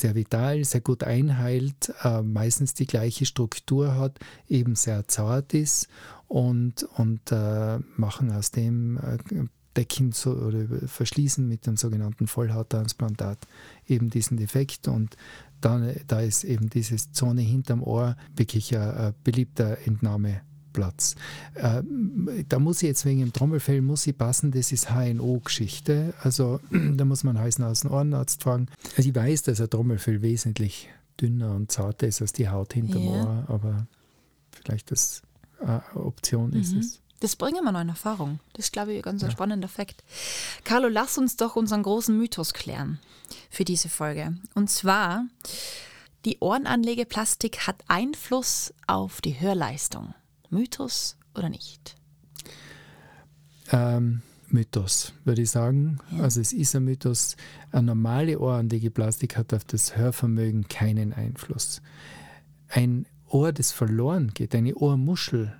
sehr 0.00 0.14
vital, 0.14 0.64
sehr 0.64 0.80
gut 0.80 1.04
einheilt, 1.04 1.92
äh, 2.02 2.22
meistens 2.22 2.74
die 2.74 2.86
gleiche 2.86 3.26
Struktur 3.26 3.96
hat, 3.96 4.18
eben 4.48 4.74
sehr 4.74 5.06
zart 5.08 5.54
ist 5.54 5.88
und, 6.28 6.84
und 6.96 7.32
äh, 7.32 7.78
machen 7.96 8.32
aus 8.32 8.50
dem 8.50 8.98
äh, 8.98 9.18
decken 9.76 10.12
so, 10.12 10.32
oder 10.32 10.66
verschließen 10.86 11.46
mit 11.46 11.66
dem 11.66 11.76
sogenannten 11.76 12.26
Vollhauttransplantat 12.26 13.46
eben 13.86 14.10
diesen 14.10 14.36
Defekt 14.36 14.88
und 14.88 15.16
dann, 15.60 15.94
da 16.06 16.20
ist 16.20 16.44
eben 16.44 16.68
diese 16.68 16.96
Zone 16.96 17.40
hinterm 17.40 17.82
Ohr 17.82 18.16
wirklich 18.36 18.76
ein, 18.76 18.90
ein 18.90 19.14
beliebter 19.24 19.78
Entnahmeplatz. 20.74 21.14
Äh, 21.54 21.82
da 22.48 22.58
muss 22.58 22.82
ich 22.82 22.88
jetzt 22.88 23.04
wegen 23.04 23.20
dem 23.20 23.32
Trommelfell 23.32 23.82
muss 23.82 24.06
ich 24.06 24.16
passen, 24.16 24.50
das 24.50 24.72
ist 24.72 24.90
HNO-Geschichte. 24.90 26.14
Also 26.20 26.60
da 26.70 27.04
muss 27.04 27.24
man 27.24 27.38
heißen 27.38 27.64
aus 27.64 27.80
dem 27.80 27.90
Ohrenarzt 27.90 28.42
fragen. 28.42 28.68
Also 28.96 29.08
ich 29.08 29.14
weiß, 29.14 29.42
dass 29.42 29.60
ein 29.60 29.70
Trommelfell 29.70 30.22
wesentlich 30.22 30.88
dünner 31.20 31.54
und 31.54 31.70
zarter 31.70 32.06
ist 32.06 32.20
als 32.20 32.32
die 32.32 32.48
Haut 32.48 32.72
hinterm 32.72 33.04
Ja. 33.04 33.10
Ohr, 33.10 33.44
aber 33.48 33.86
vielleicht 34.50 34.90
das 34.90 35.22
eine 35.60 35.82
Option 35.94 36.52
ist 36.52 36.74
es. 36.74 37.00
Das 37.20 37.36
bringen 37.36 37.64
wir 37.64 37.72
noch 37.72 37.80
in 37.80 37.88
Erfahrung. 37.88 38.40
Das 38.52 38.66
ist, 38.66 38.72
glaube 38.72 38.92
ich, 38.92 38.98
ein 38.98 39.02
ganz 39.02 39.22
ein 39.24 39.30
spannender 39.30 39.68
Fakt. 39.68 40.02
Carlo, 40.64 40.88
lass 40.88 41.16
uns 41.16 41.36
doch 41.36 41.56
unseren 41.56 41.82
großen 41.82 42.16
Mythos 42.18 42.52
klären 42.52 42.98
für 43.48 43.64
diese 43.64 43.88
Folge. 43.88 44.36
Und 44.54 44.68
zwar, 44.68 45.24
die 46.26 46.38
Ohrenanlegeplastik 46.40 47.66
hat 47.66 47.76
Einfluss 47.86 48.74
auf 48.86 49.22
die 49.22 49.40
Hörleistung. 49.40 50.12
Mythos 50.54 51.16
oder 51.34 51.48
nicht? 51.48 51.96
Ähm, 53.72 54.22
Mythos, 54.48 55.12
würde 55.24 55.42
ich 55.42 55.50
sagen. 55.50 55.98
Also 56.20 56.40
es 56.40 56.52
ist 56.52 56.76
ein 56.76 56.84
Mythos. 56.84 57.36
Eine 57.72 57.88
normale 57.88 58.38
Ohranlegeplastik 58.38 59.36
hat 59.36 59.52
auf 59.52 59.64
das 59.64 59.96
Hörvermögen 59.96 60.68
keinen 60.68 61.12
Einfluss. 61.12 61.82
Ein 62.68 63.06
Ohr, 63.28 63.52
das 63.52 63.72
verloren 63.72 64.30
geht, 64.32 64.54
eine 64.54 64.76
Ohrmuschel, 64.76 65.52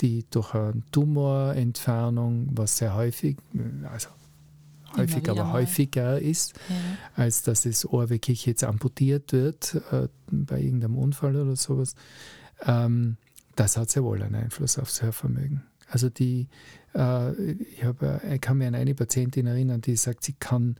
die 0.00 0.26
durch 0.28 0.54
eine 0.54 0.82
Tumorentfernung, 0.90 2.48
was 2.52 2.78
sehr 2.78 2.96
häufig, 2.96 3.36
also 3.90 4.08
häufig, 4.96 5.30
aber 5.30 5.44
mal. 5.44 5.52
häufiger 5.52 6.20
ist, 6.20 6.58
als 7.14 7.42
dass 7.42 7.62
das 7.62 7.86
Ohr 7.86 8.10
wirklich 8.10 8.44
jetzt 8.44 8.64
amputiert 8.64 9.32
wird 9.32 9.76
äh, 9.92 10.08
bei 10.30 10.60
irgendeinem 10.60 10.98
Unfall 10.98 11.36
oder 11.36 11.54
sowas, 11.54 11.94
ähm, 12.66 13.16
das 13.56 13.76
hat 13.76 13.90
sehr 13.90 14.04
wohl 14.04 14.22
einen 14.22 14.34
Einfluss 14.34 14.78
aufs 14.78 15.02
Hörvermögen. 15.02 15.62
Also 15.88 16.08
die, 16.08 16.48
äh, 16.94 17.52
ich, 17.52 17.84
hab, 17.84 18.02
äh, 18.02 18.34
ich 18.34 18.40
kann 18.40 18.58
mich 18.58 18.66
an 18.66 18.74
eine 18.74 18.94
Patientin 18.94 19.46
erinnern, 19.46 19.80
die 19.80 19.96
sagt, 19.96 20.24
sie 20.24 20.32
kann 20.32 20.76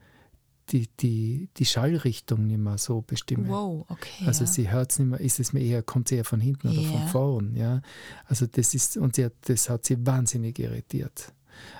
die, 0.70 0.88
die, 1.00 1.48
die 1.56 1.64
Schallrichtung 1.64 2.46
nicht 2.46 2.58
mehr 2.58 2.78
so 2.78 3.02
bestimmen. 3.02 3.48
Wow, 3.48 3.84
okay. 3.88 4.24
Also 4.26 4.44
ja. 4.44 4.50
sie 4.50 4.70
hört 4.70 4.92
es 4.92 4.98
nicht 4.98 5.08
mehr, 5.08 5.20
ist 5.20 5.40
es 5.40 5.52
mir 5.52 5.60
eher, 5.60 5.82
kommt 5.82 6.08
sie 6.08 6.16
eher 6.16 6.24
von 6.24 6.40
hinten 6.40 6.68
oder 6.68 6.82
von 6.82 7.08
vorn, 7.08 7.56
ja. 7.56 7.82
Also 8.26 8.46
das 8.46 8.72
ist, 8.74 8.96
und 8.96 9.16
sie 9.16 9.26
hat, 9.26 9.34
das 9.42 9.68
hat 9.68 9.84
sie 9.84 10.06
wahnsinnig 10.06 10.58
irritiert. 10.58 11.32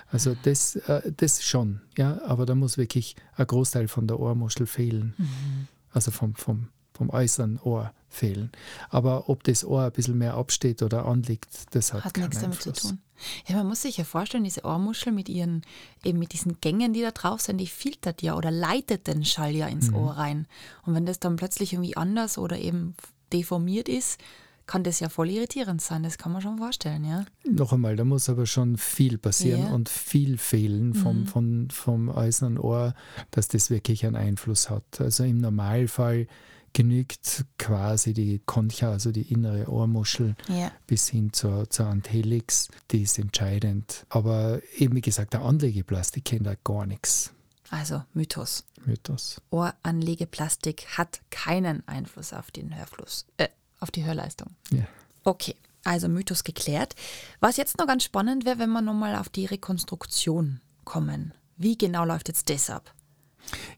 Also 0.09 0.35
das, 0.43 0.75
äh, 0.75 1.11
das 1.15 1.43
schon, 1.43 1.81
ja, 1.97 2.21
aber 2.23 2.45
da 2.45 2.55
muss 2.55 2.77
wirklich 2.77 3.15
ein 3.35 3.47
Großteil 3.47 3.87
von 3.87 4.07
der 4.07 4.19
Ohrmuschel 4.19 4.67
fehlen. 4.67 5.15
Mhm. 5.17 5.67
Also 5.91 6.11
vom, 6.11 6.35
vom, 6.35 6.67
vom 6.93 7.09
äußeren 7.09 7.59
Ohr 7.63 7.91
fehlen. 8.09 8.51
Aber 8.89 9.27
ob 9.29 9.43
das 9.43 9.65
Ohr 9.65 9.83
ein 9.85 9.91
bisschen 9.91 10.17
mehr 10.17 10.35
absteht 10.35 10.83
oder 10.83 11.05
anliegt, 11.05 11.47
das 11.75 11.93
hat, 11.93 12.05
Hat 12.05 12.17
nichts 12.17 12.39
damit 12.41 12.57
Einfluss. 12.57 12.75
zu 12.81 12.87
tun. 12.89 12.99
Ja, 13.47 13.55
man 13.57 13.67
muss 13.67 13.81
sich 13.83 13.97
ja 13.97 14.03
vorstellen, 14.03 14.43
diese 14.43 14.63
Ohrmuschel 14.65 15.11
mit 15.13 15.29
ihren, 15.29 15.61
eben 16.03 16.19
mit 16.19 16.33
diesen 16.33 16.59
Gängen, 16.61 16.93
die 16.93 17.01
da 17.01 17.11
drauf 17.11 17.41
sind, 17.41 17.57
die 17.57 17.67
filtert 17.67 18.21
ja 18.21 18.35
oder 18.35 18.51
leitet 18.51 19.07
den 19.07 19.23
Schall 19.25 19.55
ja 19.55 19.67
ins 19.67 19.91
Ohr 19.93 20.11
rein. 20.17 20.47
Und 20.85 20.93
wenn 20.93 21.05
das 21.05 21.19
dann 21.19 21.37
plötzlich 21.37 21.73
irgendwie 21.73 21.95
anders 21.97 22.37
oder 22.37 22.57
eben 22.59 22.95
deformiert 23.31 23.87
ist, 23.89 24.19
kann 24.65 24.83
das 24.83 24.99
ja 25.01 25.09
voll 25.09 25.29
irritierend 25.29 25.81
sein. 25.81 26.03
Das 26.03 26.17
kann 26.17 26.31
man 26.31 26.41
schon 26.41 26.57
vorstellen, 26.57 27.03
ja. 27.03 27.25
Noch 27.49 27.73
einmal, 27.73 27.95
da 27.95 28.05
muss 28.05 28.29
aber 28.29 28.45
schon 28.45 28.77
viel 28.77 29.17
passieren 29.17 29.61
Ja. 29.61 29.67
Mhm. 29.69 29.73
und 29.73 29.89
viel 29.89 30.37
fehlen 30.37 30.93
vom, 30.93 31.25
vom, 31.27 31.69
vom 31.69 32.09
äußeren 32.09 32.57
Ohr, 32.57 32.93
dass 33.31 33.47
das 33.49 33.69
wirklich 33.69 34.05
einen 34.05 34.15
Einfluss 34.15 34.69
hat. 34.69 35.01
Also 35.01 35.23
im 35.23 35.39
Normalfall 35.39 36.27
genügt 36.73 37.45
quasi 37.57 38.13
die 38.13 38.39
Concha, 38.45 38.89
also 38.91 39.11
die 39.11 39.31
innere 39.31 39.69
Ohrmuschel, 39.69 40.35
Ja. 40.47 40.71
bis 40.87 41.07
hin 41.09 41.31
zur, 41.33 41.69
zur 41.69 41.85
Antelix, 41.87 42.69
die 42.91 43.03
ist 43.03 43.19
entscheidend. 43.19 44.05
Aber 44.09 44.61
eben 44.77 44.95
wie 44.95 45.01
gesagt, 45.01 45.33
der 45.33 45.41
Anlegeplastik 45.43 46.25
kennt 46.25 46.45
da 46.47 46.55
gar 46.63 46.85
nichts. 46.85 47.31
Also 47.69 48.03
Mythos. 48.13 48.65
Mythos. 48.85 49.41
Ohranlegeplastik 49.49 50.85
hat 50.97 51.21
keinen 51.29 51.87
Einfluss 51.87 52.33
auf 52.33 52.51
den 52.51 52.75
Hörfluss, 52.75 53.25
äh, 53.37 53.47
auf 53.79 53.91
die 53.91 54.03
Hörleistung. 54.03 54.49
Ja. 54.71 54.85
Okay, 55.23 55.55
also 55.83 56.07
Mythos 56.09 56.43
geklärt. 56.43 56.95
Was 57.39 57.57
jetzt 57.57 57.77
noch 57.77 57.87
ganz 57.87 58.03
spannend 58.03 58.45
wäre, 58.45 58.59
wenn 58.59 58.71
wir 58.71 58.81
nochmal 58.81 59.15
auf 59.15 59.29
die 59.29 59.45
Rekonstruktion 59.45 60.59
kommen. 60.83 61.33
Wie 61.57 61.77
genau 61.77 62.03
läuft 62.05 62.27
jetzt 62.27 62.49
das 62.49 62.69
ab? 62.69 62.93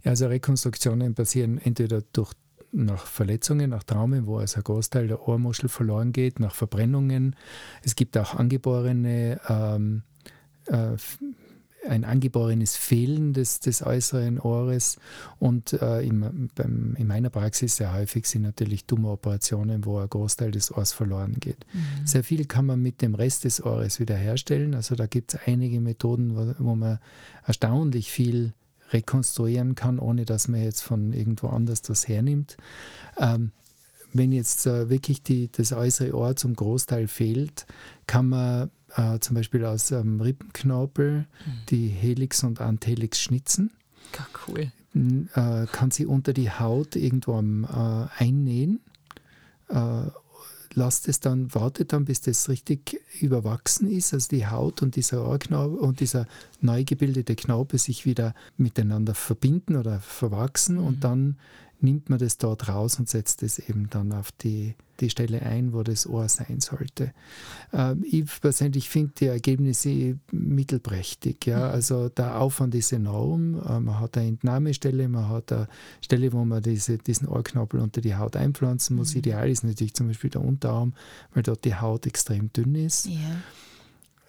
Ja, 0.04 0.12
also 0.12 0.28
Rekonstruktionen 0.28 1.14
passieren 1.16 1.58
entweder 1.58 2.02
durch 2.14 2.34
nach 2.76 3.06
Verletzungen, 3.06 3.70
nach 3.70 3.84
Traumen, 3.84 4.28
wo 4.28 4.38
also 4.38 4.58
ein 4.58 4.64
Großteil 4.64 5.08
der 5.08 5.28
Ohrmuschel 5.28 5.70
verloren 5.70 6.12
geht, 6.12 6.40
nach 6.40 6.54
Verbrennungen. 6.54 7.36
Es 7.84 7.96
gibt 7.96 8.18
auch 8.18 8.36
angeborene, 8.36 9.40
ähm, 9.48 10.04
äh, 10.68 10.98
ein 11.88 12.04
angeborenes 12.04 12.76
Fehlen 12.76 13.34
des, 13.34 13.60
des 13.60 13.84
äußeren 13.84 14.40
Ohres 14.40 14.98
und 15.38 15.74
äh, 15.74 16.02
im, 16.02 16.50
beim, 16.56 16.96
in 16.98 17.06
meiner 17.06 17.30
Praxis 17.30 17.76
sehr 17.76 17.94
häufig 17.94 18.26
sind 18.26 18.42
natürlich 18.42 18.86
Tumoroperationen, 18.86 19.86
wo 19.86 20.00
ein 20.00 20.10
Großteil 20.10 20.50
des 20.50 20.76
Ohrs 20.76 20.94
verloren 20.94 21.36
geht. 21.40 21.66
Sehr 22.04 22.24
viel 22.24 22.46
kann 22.46 22.66
man 22.66 22.82
mit 22.82 23.04
dem 23.04 23.14
Rest 23.14 23.44
des 23.44 23.64
Ohres 23.64 24.00
wiederherstellen. 24.00 24.74
Also 24.74 24.96
da 24.96 25.06
gibt 25.06 25.36
es 25.36 25.40
einige 25.46 25.80
Methoden, 25.80 26.36
wo, 26.36 26.56
wo 26.58 26.76
man 26.76 26.98
erstaunlich 27.46 28.12
viel 28.12 28.54
rekonstruieren 28.96 29.76
kann, 29.76 30.00
ohne 30.00 30.26
dass 30.26 30.48
man 30.48 30.64
jetzt 30.64 30.82
von 30.82 31.14
irgendwo 31.14 31.48
anders 31.48 31.82
das 31.82 32.08
hernimmt. 32.08 32.58
Ähm, 33.18 33.52
wenn 34.14 34.32
jetzt 34.32 34.66
äh, 34.66 34.90
wirklich 34.90 35.24
die, 35.24 35.52
das 35.52 35.74
äußere 35.74 36.16
Ohr 36.16 36.36
zum 36.36 36.56
Großteil 36.56 37.08
fehlt, 37.08 37.66
kann 38.08 38.30
man 38.30 38.72
äh, 38.96 39.20
zum 39.20 39.36
Beispiel 39.36 39.66
aus 39.66 39.92
ähm, 39.92 40.22
Rippenknorpel 40.22 41.26
die 41.70 41.90
Helix 41.90 42.44
und 42.44 42.62
Antelix 42.62 43.20
schnitzen. 43.20 43.72
Ja, 44.16 44.26
cool. 44.48 44.72
äh, 45.34 45.66
kann 45.70 45.92
sie 45.92 46.06
unter 46.06 46.32
die 46.32 46.50
Haut 46.50 46.96
irgendwo 46.96 47.38
äh, 47.38 48.24
einnähen. 48.24 48.80
Lasst 50.78 51.08
es 51.08 51.22
dann, 51.22 51.54
wartet 51.56 51.94
dann, 51.94 52.04
bis 52.06 52.20
das 52.22 52.50
richtig 52.50 53.02
überwachsen 53.22 53.90
ist, 53.90 54.14
also 54.14 54.28
die 54.30 54.46
Haut 54.46 54.82
und 54.82 54.98
dieser 54.98 55.26
Ohrknabe 55.26 55.78
und 55.78 56.02
dieser 56.02 56.28
neu 56.60 56.84
gebildete 56.84 57.36
Knabe 57.36 57.78
sich 57.78 58.06
wieder 58.06 58.36
miteinander 58.58 59.16
verbinden 59.16 59.78
oder 59.78 60.02
verwachsen 60.02 60.76
mhm. 60.76 60.86
und 60.86 61.04
dann 61.06 61.38
nimmt 61.86 62.10
man 62.10 62.20
das 62.20 62.38
dort 62.38 62.68
raus 62.68 63.00
und 63.00 63.08
setzt 63.08 63.44
es 63.44 63.58
eben 63.60 63.90
dann 63.90 64.12
auf 64.12 64.34
die, 64.34 64.76
die 65.00 65.10
Stelle 65.10 65.42
ein, 65.42 65.72
wo 65.72 65.84
das 65.84 66.06
Ohr 66.06 66.28
sein 66.28 66.60
sollte. 66.60 67.14
Ähm, 67.72 68.04
ich 68.10 68.26
persönlich 68.42 68.90
finde 68.90 69.14
die 69.18 69.28
Ergebnisse 69.28 70.20
mittelprächtig. 70.32 71.46
Ja? 71.46 71.60
Mhm. 71.60 71.74
Also 71.74 72.10
der 72.10 72.42
Aufwand 72.42 72.76
ist 72.76 72.92
enorm. 72.92 73.56
Äh, 73.66 73.80
man 73.80 74.00
hat 74.00 74.18
eine 74.18 74.28
Entnahmestelle, 74.28 75.08
man 75.08 75.30
hat 75.30 75.54
eine 75.54 75.68
Stelle, 76.02 76.34
wo 76.34 76.44
man 76.44 76.62
diese, 76.62 76.98
diesen 76.98 77.28
Ohrknabel 77.30 77.80
unter 77.80 78.02
die 78.02 78.16
Haut 78.16 78.36
einpflanzen 78.36 78.98
muss. 78.98 79.14
Mhm. 79.14 79.20
Ideal 79.20 79.50
ist 79.50 79.64
natürlich 79.64 79.94
zum 79.94 80.08
Beispiel 80.08 80.30
der 80.30 80.42
Unterarm, 80.42 80.94
weil 81.34 81.44
dort 81.44 81.64
die 81.64 81.76
Haut 81.76 82.06
extrem 82.06 82.52
dünn 82.52 82.76
ist. 82.76 83.06
Ja. 83.06 83.42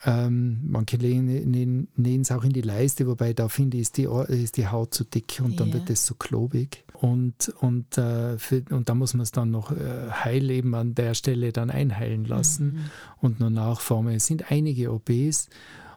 Ähm, 0.05 0.61
manche 0.63 0.99
nähen 0.99 1.89
es 2.21 2.31
auch 2.31 2.45
in 2.45 2.53
die 2.53 2.61
Leiste, 2.61 3.07
wobei 3.07 3.33
da 3.33 3.49
finde 3.49 3.79
ich, 3.79 3.83
ist 3.83 3.97
die, 3.97 4.09
ist 4.29 4.57
die 4.57 4.69
Haut 4.69 4.93
zu 4.93 5.05
dick 5.05 5.41
und 5.43 5.59
dann 5.59 5.73
wird 5.73 5.89
es 5.91 6.07
so 6.07 6.15
klobig. 6.15 6.85
Und, 6.93 7.53
und, 7.61 7.99
äh, 7.99 8.39
für, 8.39 8.63
und 8.71 8.89
da 8.89 8.95
muss 8.95 9.15
man 9.15 9.23
es 9.23 9.33
dann 9.33 9.51
noch 9.51 9.73
äh, 9.73 10.11
heil 10.11 10.51
eben 10.51 10.75
an 10.75 10.95
der 10.95 11.15
Stelle 11.15 11.53
dann 11.53 11.71
einheilen 11.71 12.25
lassen 12.25 12.67
mhm. 12.67 12.91
und 13.21 13.41
nur 13.41 13.51
nachformen. 13.51 14.15
Es 14.15 14.27
sind 14.27 14.51
einige 14.51 14.93
OPs 14.93 15.49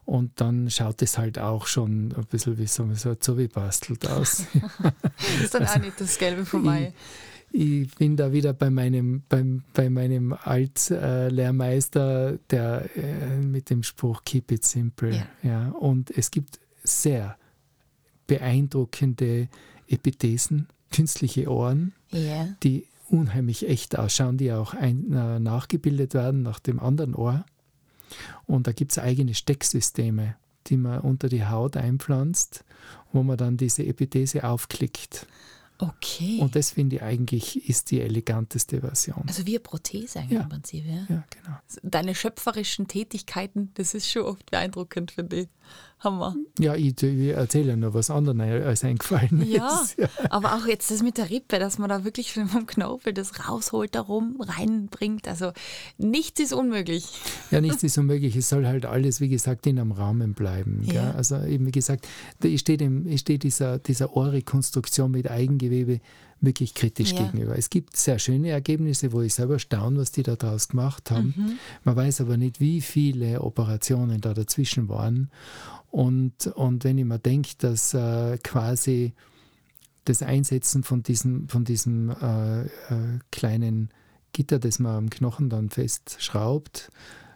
und 0.06 0.42
dann 0.42 0.70
schaut 0.70 1.02
es 1.02 1.18
halt 1.18 1.40
auch 1.40 1.68
schon 1.68 2.14
ein 2.18 2.26
bisschen 2.30 2.58
wie 2.58 2.68
so, 2.68 2.88
so 2.94 3.38
wie 3.38 3.48
bastelt 3.48 4.08
aus. 4.10 4.46
das 4.82 5.42
ist 5.42 5.54
dann 5.54 5.62
also, 5.68 5.80
auch 5.80 5.84
nicht 5.84 6.02
das 6.02 6.18
Gelbe 6.18 6.46
vom 6.46 6.68
Ei 6.68 6.94
ich 7.52 7.94
bin 7.96 8.16
da 8.16 8.32
wieder 8.32 8.54
bei 8.54 8.70
meinem, 8.70 9.24
beim, 9.28 9.64
bei 9.74 9.90
meinem 9.90 10.34
Altlehrmeister, 10.34 12.38
der 12.50 12.90
äh, 12.96 13.38
mit 13.38 13.70
dem 13.70 13.84
Spruch 13.84 14.24
Keep 14.24 14.52
it 14.52 14.66
simple. 14.66 15.16
Ja. 15.16 15.28
ja. 15.44 15.70
Und 15.70 16.12
es 16.12 16.32
gibt 16.32 16.60
sehr 16.84 17.38
beeindruckende 18.28 19.50
Epithesen, 19.88 20.68
künstliche 20.92 21.52
Ohren, 21.52 21.94
ja. 22.12 22.48
die 22.64 22.86
unheimlich 23.10 23.68
echt 23.68 23.98
ausschauen, 23.98 24.38
die 24.38 24.54
auch 24.54 24.74
ein, 24.74 25.12
äh, 25.14 25.40
nachgebildet 25.40 26.14
werden 26.14 26.44
nach 26.44 26.60
dem 26.60 26.80
anderen 26.80 27.16
Ohr. 27.16 27.46
Und 28.46 28.68
da 28.68 28.72
gibt 28.72 28.92
es 28.92 29.00
eigene 29.00 29.34
Stecksysteme, 29.34 30.36
die 30.68 30.78
man 30.78 31.00
unter 31.00 31.30
die 31.30 31.46
Haut 31.46 31.78
einpflanzt, 31.78 32.64
wo 33.12 33.24
man 33.24 33.38
dann 33.38 33.58
diese 33.58 33.86
Epithese 33.86 34.44
aufklickt. 34.44 35.28
Okay. 35.82 36.40
Und 36.42 36.56
das 36.56 36.72
finde 36.72 36.98
ich 36.98 37.02
eigentlich 37.02 37.70
ist 37.70 37.90
die 37.92 38.02
eleganteste 38.02 38.82
Version. 38.82 39.24
Also 39.28 39.46
wie 39.46 39.52
eine 39.52 39.60
Prothese 39.62 40.20
eigentlich 40.20 40.38
ja. 40.38 40.44
im 40.44 40.50
Prinzip, 40.50 40.86
ja? 40.86 41.06
Ja, 41.08 41.24
genau. 41.30 41.58
Deine 41.84 42.16
schöpferischen 42.16 42.88
Tätigkeiten, 42.88 43.72
das 43.76 43.94
ist 43.94 44.12
schon 44.12 44.24
oft 44.24 44.52
beeindruckend, 44.52 45.12
finde 45.12 45.42
ich. 45.42 45.48
Hammer. 46.00 46.34
Ja, 46.58 46.76
ich, 46.76 47.02
ich 47.04 47.30
erzähle 47.30 47.70
ja 47.72 47.76
nur 47.76 47.94
was 47.94 48.10
anderes 48.10 48.66
als 48.66 48.84
eingefallen 48.86 49.46
ja, 49.46 49.82
ist. 49.82 49.98
Ja, 49.98 50.08
aber 50.30 50.56
auch 50.56 50.66
jetzt 50.66 50.92
das 50.92 51.04
mit 51.04 51.18
der 51.18 51.30
Rippe, 51.30 51.60
dass 51.60 51.78
man 51.78 51.90
da 51.90 52.06
wirklich 52.06 52.34
vom 52.34 52.66
Knorpel 52.66 53.14
das 53.14 53.50
rausholt, 53.50 53.96
darum 53.96 54.40
reinbringt. 54.40 55.28
Also 55.28 55.52
nichts 55.98 56.40
ist 56.40 56.54
unmöglich. 56.54 57.06
Ja, 57.52 57.60
nichts 57.60 57.84
ist 57.84 57.98
unmöglich. 57.98 58.36
Es 58.38 58.48
soll 58.48 58.66
halt 58.66 58.86
alles, 58.86 59.20
wie 59.20 59.30
gesagt, 59.30 59.68
in 59.68 59.78
einem 59.78 59.92
Rahmen 59.92 60.34
bleiben. 60.34 60.84
Ja. 60.84 61.12
Also 61.12 61.44
eben 61.44 61.66
wie 61.66 61.72
gesagt, 61.72 62.08
da 62.40 62.48
steht, 62.58 62.80
dem, 62.80 63.18
steht 63.18 63.44
dieser, 63.44 63.78
dieser 63.80 64.16
Ohrrekonstruktion 64.16 65.12
mit 65.12 65.30
Eigengewebe 65.30 66.00
wirklich 66.42 66.74
kritisch 66.74 67.12
ja. 67.12 67.24
gegenüber. 67.24 67.58
Es 67.58 67.70
gibt 67.70 67.98
sehr 67.98 68.20
schöne 68.20 68.50
Ergebnisse, 68.50 69.12
wo 69.12 69.22
ich 69.22 69.34
selber 69.34 69.60
staune, 69.60 70.00
was 70.00 70.12
die 70.12 70.24
da 70.24 70.36
draus 70.36 70.70
gemacht 70.70 71.12
haben. 71.12 71.34
Mhm. 71.36 71.60
Man 71.84 71.96
weiß 71.96 72.22
aber 72.22 72.38
nicht, 72.38 72.60
wie 72.60 72.82
viele 72.82 73.42
Operationen 73.42 74.22
da 74.22 74.34
dazwischen 74.34 74.90
waren. 74.90 75.30
Und, 75.92 76.48
und 76.48 76.84
wenn 76.84 76.98
ich 76.98 77.06
mir 77.06 77.20
denke, 77.20 77.52
dass 77.58 77.94
äh, 77.94 78.38
quasi 78.44 79.14
das 80.06 80.22
Einsetzen 80.22 80.84
von 80.84 81.04
diesem, 81.04 81.48
von 81.50 81.66
diesem 81.66 82.10
äh, 82.10 82.62
äh, 82.64 82.68
kleinen 83.32 83.90
Gitter, 84.34 84.60
das 84.60 84.80
man 84.80 84.96
am 84.96 85.10
Knochen 85.10 85.50
dann 85.50 85.70
festschraubt, 85.70 86.92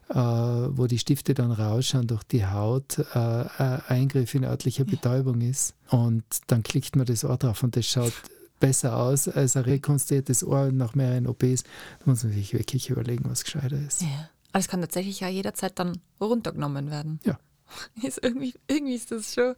äh, 0.09 0.15
wo 0.15 0.87
die 0.87 0.99
Stifte 0.99 1.33
dann 1.33 1.51
rausschauen 1.51 2.07
durch 2.07 2.23
die 2.23 2.45
Haut, 2.45 2.99
äh, 2.99 3.17
ein 3.17 3.81
Eingriff 3.87 4.35
in 4.35 4.43
örtlicher 4.43 4.85
Betäubung 4.85 5.41
ist. 5.41 5.75
Und 5.89 6.23
dann 6.47 6.63
klickt 6.63 6.95
man 6.95 7.05
das 7.05 7.23
Ohr 7.23 7.37
drauf 7.37 7.63
und 7.63 7.75
das 7.75 7.85
schaut 7.85 8.13
besser 8.59 8.97
aus 8.97 9.27
als 9.27 9.55
ein 9.57 9.63
rekonstruiertes 9.63 10.43
Ohr 10.43 10.71
nach 10.71 10.95
mehreren 10.95 11.27
OPs. 11.27 11.63
Da 11.63 12.05
muss 12.05 12.23
man 12.23 12.33
sich 12.33 12.53
wirklich 12.53 12.89
überlegen, 12.89 13.25
was 13.27 13.43
gescheiter 13.43 13.77
ist. 13.77 14.01
Ja. 14.01 14.29
Aber 14.51 14.59
es 14.59 14.67
kann 14.67 14.81
tatsächlich 14.81 15.19
ja 15.19 15.29
jederzeit 15.29 15.79
dann 15.79 15.99
runtergenommen 16.21 16.91
werden. 16.91 17.19
Ja. 17.23 17.39
Ist 18.03 18.23
irgendwie, 18.23 18.53
irgendwie 18.67 18.93
ist 18.93 19.11
das 19.11 19.33
schon 19.33 19.55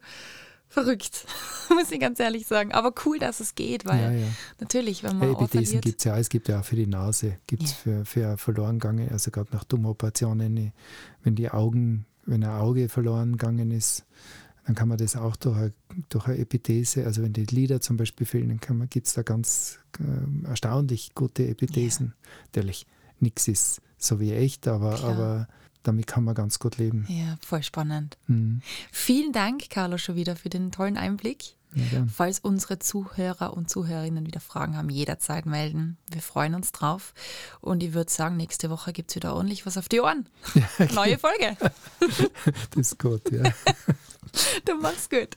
verrückt, 0.68 1.26
muss 1.68 1.90
ich 1.90 2.00
ganz 2.00 2.18
ehrlich 2.18 2.46
sagen. 2.46 2.72
Aber 2.72 2.92
cool, 3.04 3.18
dass 3.18 3.40
es 3.40 3.54
geht, 3.54 3.84
weil 3.84 4.00
ja, 4.00 4.10
ja. 4.10 4.26
natürlich, 4.58 5.02
wenn 5.02 5.18
man. 5.18 5.32
Ja, 5.32 5.38
Epithesen 5.38 5.80
gibt 5.80 5.98
es 5.98 6.04
ja, 6.04 6.16
es 6.16 6.28
gibt 6.28 6.48
ja 6.48 6.60
auch 6.60 6.64
für 6.64 6.76
die 6.76 6.86
Nase, 6.86 7.38
gibt 7.46 7.64
es 7.64 7.70
ja. 7.72 7.76
für, 7.76 8.04
für 8.04 8.38
Verlorengange, 8.38 9.10
also 9.10 9.30
gerade 9.30 9.50
nach 9.52 9.64
Tumoperationen, 9.64 10.72
wenn 11.22 11.34
die 11.34 11.50
Augen, 11.50 12.06
wenn 12.24 12.42
ein 12.42 12.50
Auge 12.50 12.88
verloren 12.88 13.32
gegangen 13.32 13.70
ist, 13.70 14.06
dann 14.66 14.74
kann 14.74 14.88
man 14.88 14.98
das 14.98 15.14
auch 15.16 15.36
durch 15.36 15.56
eine, 15.56 15.72
durch 16.08 16.26
eine 16.26 16.38
Epithese, 16.38 17.06
also 17.06 17.22
wenn 17.22 17.32
die 17.32 17.44
Lieder 17.44 17.80
zum 17.80 17.96
Beispiel 17.96 18.26
fehlen, 18.26 18.60
dann 18.66 18.88
gibt 18.90 19.06
es 19.06 19.14
da 19.14 19.22
ganz 19.22 19.78
äh, 20.00 20.48
erstaunlich 20.48 21.14
gute 21.14 21.46
Epithesen. 21.46 22.14
Natürlich, 22.46 22.86
nichts 23.20 23.46
ist 23.46 23.80
so 23.96 24.18
wie 24.18 24.32
echt, 24.32 24.66
aber, 24.66 25.04
aber 25.04 25.48
damit 25.86 26.06
kann 26.06 26.24
man 26.24 26.34
ganz 26.34 26.58
gut 26.58 26.76
leben. 26.78 27.06
Ja, 27.08 27.36
voll 27.40 27.62
spannend. 27.62 28.16
Mhm. 28.26 28.62
Vielen 28.92 29.32
Dank, 29.32 29.70
Carlo, 29.70 29.98
schon 29.98 30.16
wieder 30.16 30.36
für 30.36 30.48
den 30.48 30.72
tollen 30.72 30.96
Einblick. 30.96 31.56
Ja, 31.74 32.06
Falls 32.10 32.38
unsere 32.38 32.78
Zuhörer 32.78 33.52
und 33.54 33.68
Zuhörerinnen 33.68 34.26
wieder 34.26 34.40
Fragen 34.40 34.76
haben, 34.78 34.88
jederzeit 34.88 35.44
melden. 35.44 35.98
Wir 36.10 36.22
freuen 36.22 36.54
uns 36.54 36.72
drauf. 36.72 37.12
Und 37.60 37.82
ich 37.82 37.92
würde 37.92 38.10
sagen, 38.10 38.36
nächste 38.38 38.70
Woche 38.70 38.94
gibt 38.94 39.10
es 39.10 39.16
wieder 39.16 39.34
ordentlich 39.34 39.66
was 39.66 39.76
auf 39.76 39.88
die 39.88 40.00
Ohren. 40.00 40.26
Ja, 40.78 40.92
Neue 40.94 41.18
Folge. 41.18 41.56
das 42.70 42.92
ist 42.92 42.98
gut, 42.98 43.30
ja. 43.30 43.42
Du 44.64 44.74
machst 44.76 45.10
gut. 45.10 45.36